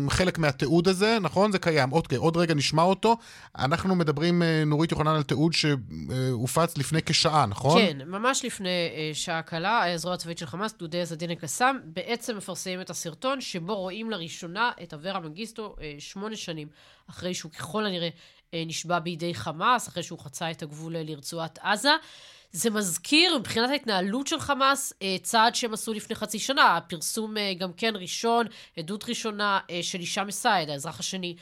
[0.09, 1.51] חלק מהתיעוד הזה, נכון?
[1.51, 1.89] זה קיים.
[1.89, 3.17] עוד, עוד רגע נשמע אותו.
[3.57, 7.81] אנחנו מדברים, נורית יוחנן, על תיעוד שהופץ לפני כשעה, נכון?
[7.81, 12.89] כן, ממש לפני שעה קלה, הזרוע הצבאית של חמאס, גדודי א-דין אל-קסאם, בעצם מפרסמים את
[12.89, 16.67] הסרטון שבו רואים לראשונה את אברה מנגיסטו שמונה שנים
[17.09, 18.09] אחרי שהוא ככל הנראה
[18.53, 21.91] נשבע בידי חמאס, אחרי שהוא חצה את הגבול uh, לרצועת עזה.
[22.51, 24.93] זה מזכיר, מבחינת ההתנהלות של חמאס,
[25.23, 26.79] צעד שהם עשו לפני חצי שנה.
[26.87, 28.45] פרסום גם כן ראשון,
[28.77, 31.35] עדות ראשונה של הישאם א-סייד, האזרח השני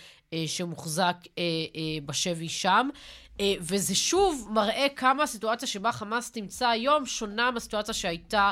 [0.48, 1.16] שמוחזק
[2.06, 2.90] בשבי שם.
[3.40, 8.52] אה, וזה שוב מראה כמה הסיטואציה שבה חמאס נמצא היום שונה מהסיטואציה שהייתה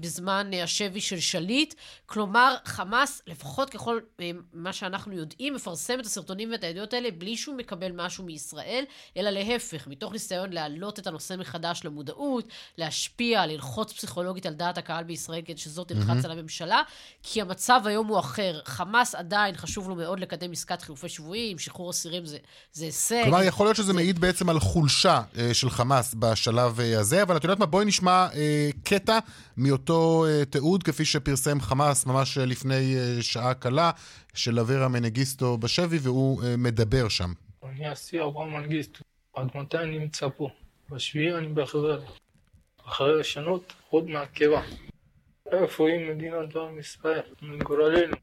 [0.00, 1.74] בזמן אה, השבי של שליט.
[2.06, 7.36] כלומר, חמאס, לפחות ככל אה, מה שאנחנו יודעים, מפרסם את הסרטונים ואת העדויות האלה בלי
[7.36, 8.84] שהוא מקבל משהו מישראל,
[9.16, 12.48] אלא להפך, מתוך ניסיון להעלות את הנושא מחדש למודעות,
[12.78, 16.24] להשפיע, ללחוץ פסיכולוגית על דעת הקהל בישראל כדי שזאת תלחץ מהמם.
[16.24, 16.82] על הממשלה,
[17.22, 18.60] כי המצב היום הוא אחר.
[18.64, 22.38] חמאס עדיין חשוב לו מאוד לקדם עסקת חילופי שבויים, שחרור אסירים זה,
[22.72, 23.22] זה הישג.
[23.22, 27.36] כלומר, יכול להיות שזה מעיד בעצם על חולשה אה, של חמאס בשלב אה, הזה, אבל
[27.36, 27.66] את יודעת מה?
[27.66, 29.18] בואי נשמע אה, קטע
[29.64, 33.90] מאותו אה, תיעוד, כפי שפרסם חמאס ממש אה, לפני אה, שעה קלה,
[34.34, 37.32] של אברה מנגיסטו בשבי, והוא מדבר שם.
[37.62, 39.04] אני אסי אברהם מנגיסטו.
[39.34, 40.48] עד מתי אני נמצא פה?
[40.90, 41.96] בשביעי אני בחברה.
[42.86, 44.62] אחרי לשנות עוד מהקבע.
[45.52, 47.20] איפה היא מדינת עם ישראל?
[47.42, 48.16] מגורלנו.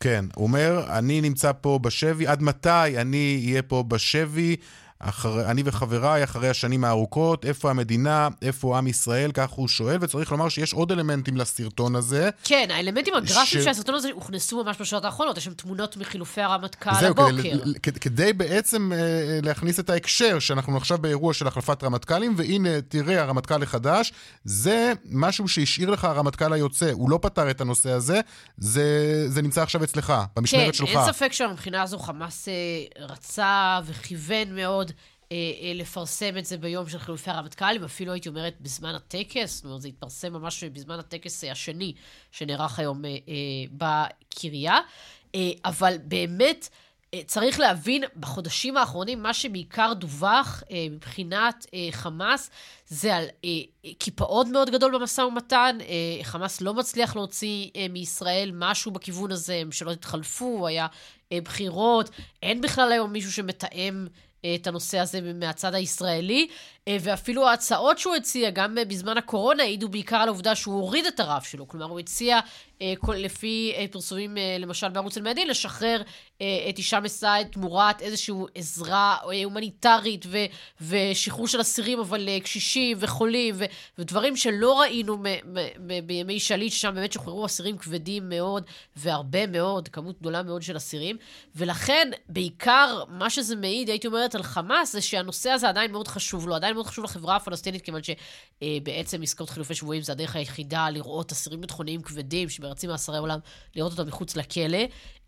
[0.00, 4.56] כן, הוא אומר, אני נמצא פה בשבי, עד מתי אני אהיה פה בשבי?
[5.00, 10.32] אחר, אני וחבריי אחרי השנים הארוכות, איפה המדינה, איפה עם ישראל, כך הוא שואל, וצריך
[10.32, 12.30] לומר שיש עוד אלמנטים לסרטון הזה.
[12.44, 16.40] כן, האלמנטים הגרפיים ש- של הסרטון הזה הוכנסו ממש בשעות האחרונות, יש שם תמונות מחילופי
[16.40, 17.36] הרמטכ"ל זהו, הבוקר.
[17.38, 18.98] כדי, ל- כדי, כדי בעצם אה,
[19.42, 24.12] להכניס את ההקשר שאנחנו עכשיו באירוע של החלפת רמטכ"לים, והנה, תראה, הרמטכ"ל החדש,
[24.44, 26.90] זה משהו שהשאיר לך הרמטכ"ל היוצא.
[26.92, 28.20] הוא לא פתר את הנושא הזה,
[28.58, 28.84] זה,
[29.28, 30.88] זה נמצא עכשיו אצלך, במשמרת כן, שלך.
[30.88, 32.52] אין ספק שמבחינה הזו חמאס אה,
[33.06, 34.87] רצה וכיוון מאוד
[35.74, 39.88] לפרסם את זה ביום של חילופי הרמטכ"לים, אפילו הייתי אומרת בזמן הטקס, זאת אומרת, זה
[39.88, 41.92] התפרסם ממש בזמן הטקס אה, השני
[42.32, 43.14] שנערך היום אה, אה,
[43.72, 44.78] בקריה.
[45.34, 46.68] אה, אבל באמת,
[47.14, 52.50] אה, צריך להבין, בחודשים האחרונים, מה שבעיקר דווח אה, מבחינת אה, חמאס,
[52.86, 53.50] זה על אה,
[53.84, 55.78] אה, קיפאון מאוד גדול במשא ומתן.
[55.80, 60.86] אה, חמאס לא מצליח להוציא אה, מישראל משהו בכיוון הזה, ממשלות התחלפו, היה
[61.32, 62.10] אה, בחירות,
[62.42, 66.48] אין בכלל היום מישהו שמתאם אה, את הנושא הזה מהצד הישראלי,
[66.88, 71.06] אה, ואפילו ההצעות שהוא הציע, גם אה, בזמן הקורונה, העידו בעיקר על העובדה שהוא הוריד
[71.06, 71.68] את הרף שלו.
[71.68, 72.40] כלומר, הוא הציע, אה,
[73.16, 76.02] לפי אה, פרסומים, אה, למשל בערוץ אל-מיאדין, לשחרר
[76.40, 80.38] אה, את הישאם א-סייד תמורת איזושהי עזרה אה, הומניטרית ו,
[80.80, 83.64] ושחרור של אסירים, אבל אה, קשישים וחולים, ו,
[83.98, 88.64] ודברים שלא ראינו מ, מ, מ, בימי שליט, ששם באמת שוחררו אסירים כבדים מאוד,
[88.96, 91.16] והרבה מאוד, כמות גדולה מאוד של אסירים.
[91.56, 96.48] ולכן, בעיקר, מה שזה מעיד, הייתי אומרת, על חמאס, זה שהנושא הזה עדיין מאוד חשוב
[96.48, 101.32] לו, עדיין מאוד חשוב לחברה הפלסטינית, כיוון שבעצם עסקאות חילופי שבויים זה הדרך היחידה לראות
[101.32, 103.38] אסירים ביטחוניים כבדים שמרצים מאסרי עולם,
[103.76, 104.78] לראות אותם מחוץ לכלא.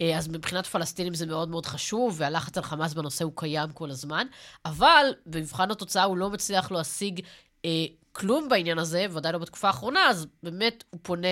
[0.01, 3.91] אה, אז מבחינת פלסטינים זה מאוד מאוד חשוב, והלחץ על חמאס בנושא הוא קיים כל
[3.91, 4.27] הזמן.
[4.65, 7.21] אבל במבחן התוצאה הוא לא מצליח להשיג
[7.65, 11.29] אה, כלום בעניין הזה, ודאי לא בתקופה האחרונה, אז באמת הוא פונה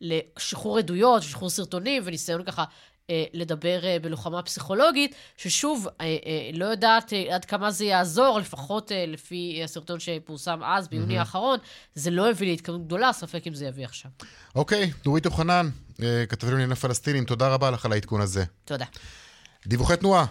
[0.00, 2.64] לשחרור עדויות, שחרור סרטונים, וניסיון ככה
[3.32, 8.92] לדבר אה, בלוחמה פסיכולוגית, ששוב, אה, אה, לא יודעת אה, עד כמה זה יעזור, לפחות
[8.92, 11.18] אה, לפי הסרטון שפורסם אז, ביוני.
[11.18, 11.58] האחרון,
[11.94, 14.10] זה לא הביא להתקדמות גדולה, ספק אם זה יביא עכשיו.
[14.54, 15.68] אוקיי, נורית יוחנן,
[16.02, 18.44] אה, כתבתי לענייני פלסטינים, תודה רבה לך על העדכון הזה.
[18.64, 18.84] תודה.
[19.66, 20.24] דיווחי תנועה.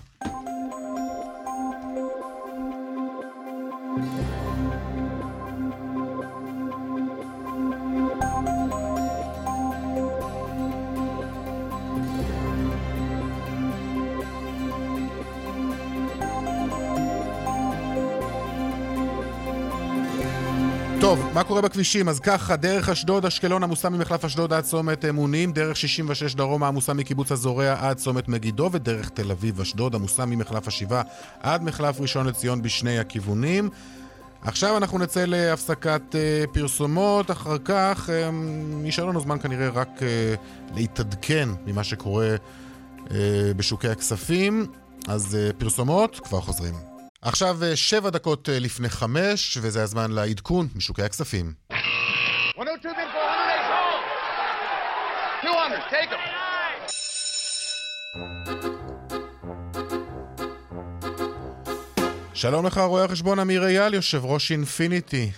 [21.16, 22.10] טוב, מה קורה בכבישים?
[22.10, 26.94] אז ככה, דרך אשדוד, אשקלון עמוסה ממחלף אשדוד עד צומת אמונים, דרך 66 דרומה עמוסה
[26.94, 31.02] מקיבוץ הזורע עד צומת מגידו, ודרך תל אביב אשדוד עמוסה ממחלף השבעה
[31.40, 33.70] עד מחלף ראשון לציון בשני הכיוונים.
[34.42, 38.12] עכשיו אנחנו נצא להפסקת uh, פרסומות, אחר כך um,
[38.84, 42.36] נשאר לנו זמן כנראה רק uh, להתעדכן ממה שקורה
[42.98, 43.12] uh,
[43.56, 44.66] בשוקי הכספים,
[45.08, 46.93] אז uh, פרסומות, כבר חוזרים.
[47.26, 51.54] עכשיו uh, שבע דקות uh, לפני חמש, וזה הזמן לעדכון משוקי הכספים.
[52.58, 53.18] 102 bid for
[55.44, 55.44] 108.
[55.44, 56.20] 200, take them.
[62.34, 65.32] שלום לך, רואה החשבון אמיר אייל, יושב ראש אינפיניטי.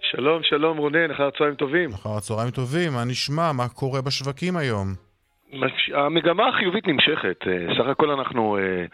[0.00, 1.92] שלום, שלום רונן, אחר הצהריים טובים.
[1.94, 3.52] אחר הצהריים טובים, מה נשמע?
[3.52, 5.09] מה קורה בשווקים היום?
[5.94, 7.46] המגמה החיובית נמשכת.
[7.46, 8.84] אה, סך הכל אנחנו, אה,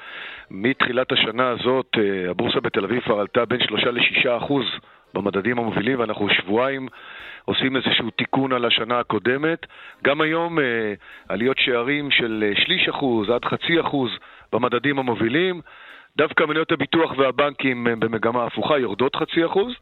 [0.50, 4.64] מתחילת השנה הזאת, אה, הבורסה בתל אביב כבר עלתה בין 3 ל-6 אחוז
[5.14, 6.88] במדדים המובילים, ואנחנו שבועיים
[7.44, 9.66] עושים איזשהו תיקון על השנה הקודמת.
[10.04, 10.58] גם היום
[11.28, 14.10] עליות שערים של שליש אחוז עד חצי אחוז
[14.52, 15.60] במדדים המובילים.
[16.16, 19.72] דווקא מניות הביטוח והבנקים במגמה הפוכה, יורדות חצי אחוז.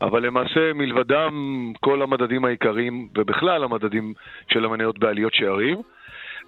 [0.00, 4.14] אבל למעשה מלבדם כל המדדים העיקריים ובכלל המדדים
[4.48, 5.82] של המניות בעליות שערים.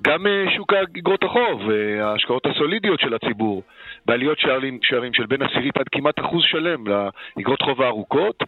[0.03, 3.63] גם אה, שוק אגרות החוב, אה, ההשקעות הסולידיות של הציבור,
[4.07, 8.43] בעליות שערים, שערים של בין עשירית עד כמעט אחוז שלם לאגרות חוב הארוכות,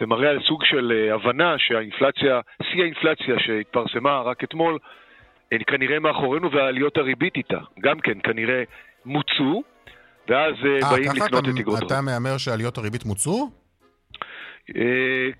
[0.00, 4.78] זה מראה על סוג של אה, הבנה שהאינפלציה, שיא האינפלציה שהתפרסמה רק אתמול,
[5.66, 8.62] כנראה מאחורינו והעליות הריבית איתה, גם כן כנראה
[9.04, 9.62] מוצו,
[10.28, 11.92] ואז 아, באים לקנות אתה, את אגרות החוב.
[11.92, 13.50] אתה מהמר שעליות הריבית מוצו?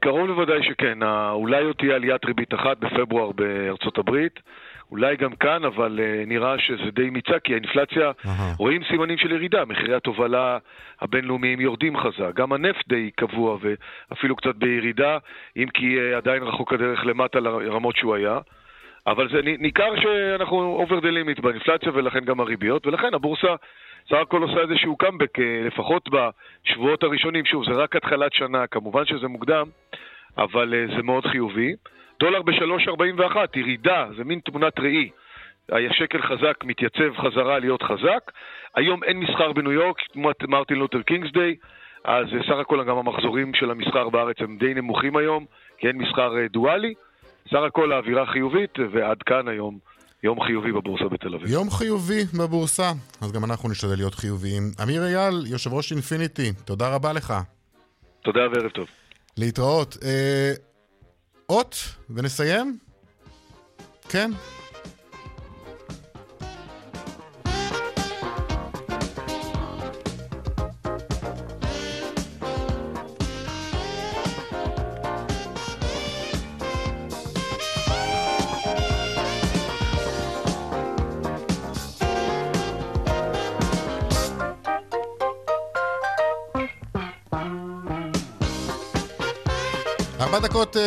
[0.01, 0.99] קרוב לוודאי שכן,
[1.33, 4.41] אולי עוד תהיה עליית ריבית אחת בפברואר בארצות הברית.
[4.91, 8.29] אולי גם כאן, אבל uh, נראה שזה די מיצה, כי האינפלציה, uh-huh.
[8.59, 10.59] רואים סימנים של ירידה, מחירי התובלה
[11.01, 15.19] הבינלאומיים יורדים חזק, גם הנפט די קבוע ואפילו קצת בירידה,
[15.57, 18.39] אם כי uh, עדיין רחוק הדרך למטה לרמות שהוא היה.
[19.07, 23.55] אבל זה ניכר שאנחנו over the limit באינפלציה ולכן גם הריביות, ולכן הבורסה
[24.09, 29.07] סך הכל עושה איזשהו קאמבק, אה, לפחות בשבועות הראשונים, שוב, זה רק התחלת שנה, כמובן
[29.07, 29.67] שזה מוקדם,
[30.39, 31.75] אבל זה מאוד חיובי.
[32.21, 35.11] דולר ב-3.41, ירידה, זה מין תמונת ראי.
[35.73, 38.33] השקל חזק מתייצב חזרה להיות חזק.
[38.75, 41.57] היום אין מסחר בניו יורק, תמונת Martin Luther King's Day,
[42.05, 45.45] אז סך הכל גם המחזורים של המסחר בארץ הם די נמוכים היום,
[45.79, 46.95] כי אין מסחר אה, דואלי.
[47.49, 49.79] סך הכל האווירה חיובית, ועד כאן היום
[50.23, 51.51] יום חיובי בבורסה בתל אביב.
[51.51, 52.93] יום חיובי בבורסה,
[53.23, 54.63] אז גם אנחנו נשתדל להיות חיוביים.
[54.83, 57.35] אמיר אייל, יושב ראש אינפיניטי, תודה רבה לך.
[58.23, 58.87] תודה וערב טוב.
[59.39, 59.97] להתראות.
[61.51, 61.77] אות,
[62.11, 62.79] ונסיים?
[64.09, 64.31] כן,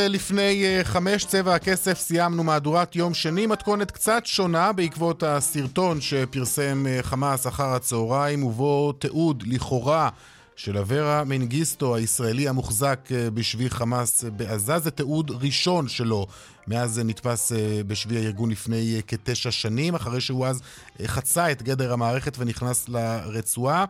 [0.09, 6.85] לפני אה, חמש צבע הכסף סיימנו מהדורת יום שני, מתכונת קצת שונה בעקבות הסרטון שפרסם
[6.87, 10.09] אה, חמאס אחר הצהריים ובו תיעוד לכאורה
[10.55, 12.99] של אברה מנגיסטו הישראלי המוחזק
[13.33, 14.79] בשבי חמאס בעזה.
[14.79, 16.27] זה תיעוד ראשון שלו
[16.67, 17.51] מאז נתפס
[17.87, 20.61] בשבי הארגון לפני כתשע שנים, אחרי שהוא אז
[21.05, 23.85] חצה את גדר המערכת ונכנס לרצועה.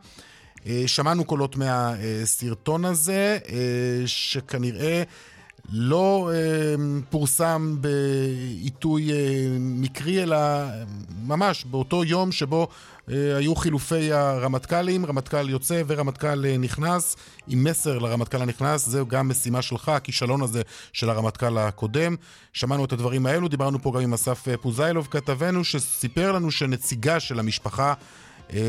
[0.86, 3.38] שמענו קולות מהסרטון הזה,
[4.06, 5.04] שכנראה
[5.72, 6.76] לא אה,
[7.10, 9.18] פורסם בעיתוי אה,
[9.60, 10.38] מקרי, אלא
[11.26, 12.68] ממש באותו יום שבו
[13.12, 17.16] אה, היו חילופי הרמטכ"לים, רמטכ"ל יוצא ורמטכ"ל אה, נכנס,
[17.48, 20.62] עם מסר לרמטכ"ל הנכנס, זו גם משימה שלך, הכישלון הזה
[20.94, 22.16] של הרמטכ"ל הקודם.
[22.54, 27.20] שמענו את הדברים האלו, דיברנו פה גם עם אסף אה, פוזיילוב, כתבנו, שסיפר לנו שנציגה
[27.20, 27.94] של המשפחה
[28.54, 28.60] אה,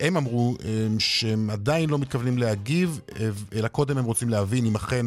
[0.00, 3.00] הם אמרו אה, שהם עדיין לא מתכוונים להגיב,
[3.54, 5.06] אלא קודם הם רוצים להבין אם אכן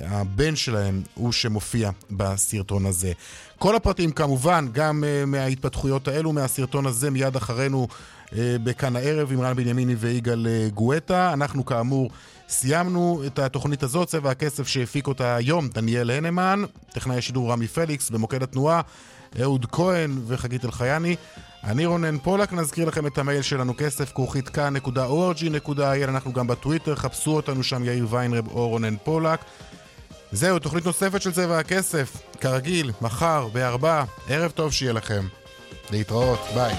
[0.00, 3.12] הבן שלהם הוא שמופיע בסרטון הזה.
[3.58, 8.32] כל הפרטים כמובן, גם uh, מההתפתחויות האלו, מהסרטון הזה, מיד אחרינו uh,
[8.64, 11.32] בכאן הערב עם רן בנימיני ויגאל uh, גואטה.
[11.32, 12.10] אנחנו כאמור
[12.48, 16.62] סיימנו את התוכנית הזאת, צבע הכסף שהפיק אותה היום דניאל הנמן,
[16.92, 18.80] טכנאי השידור רמי פליקס, במוקד התנועה
[19.42, 21.16] אהוד כהן וחגית אלחייני.
[21.64, 27.30] אני רונן פולק, נזכיר לכם את המייל שלנו כסף כרוכית כאן.org.il, אנחנו גם בטוויטר, חפשו
[27.30, 29.40] אותנו שם יאיר ויינרב או רונן פולק.
[30.32, 34.04] זהו, תוכנית נוספת של צבע הכסף, כרגיל, מחר, בארבע.
[34.28, 35.26] ערב טוב שיהיה לכם.
[35.90, 36.74] להתראות, ביי.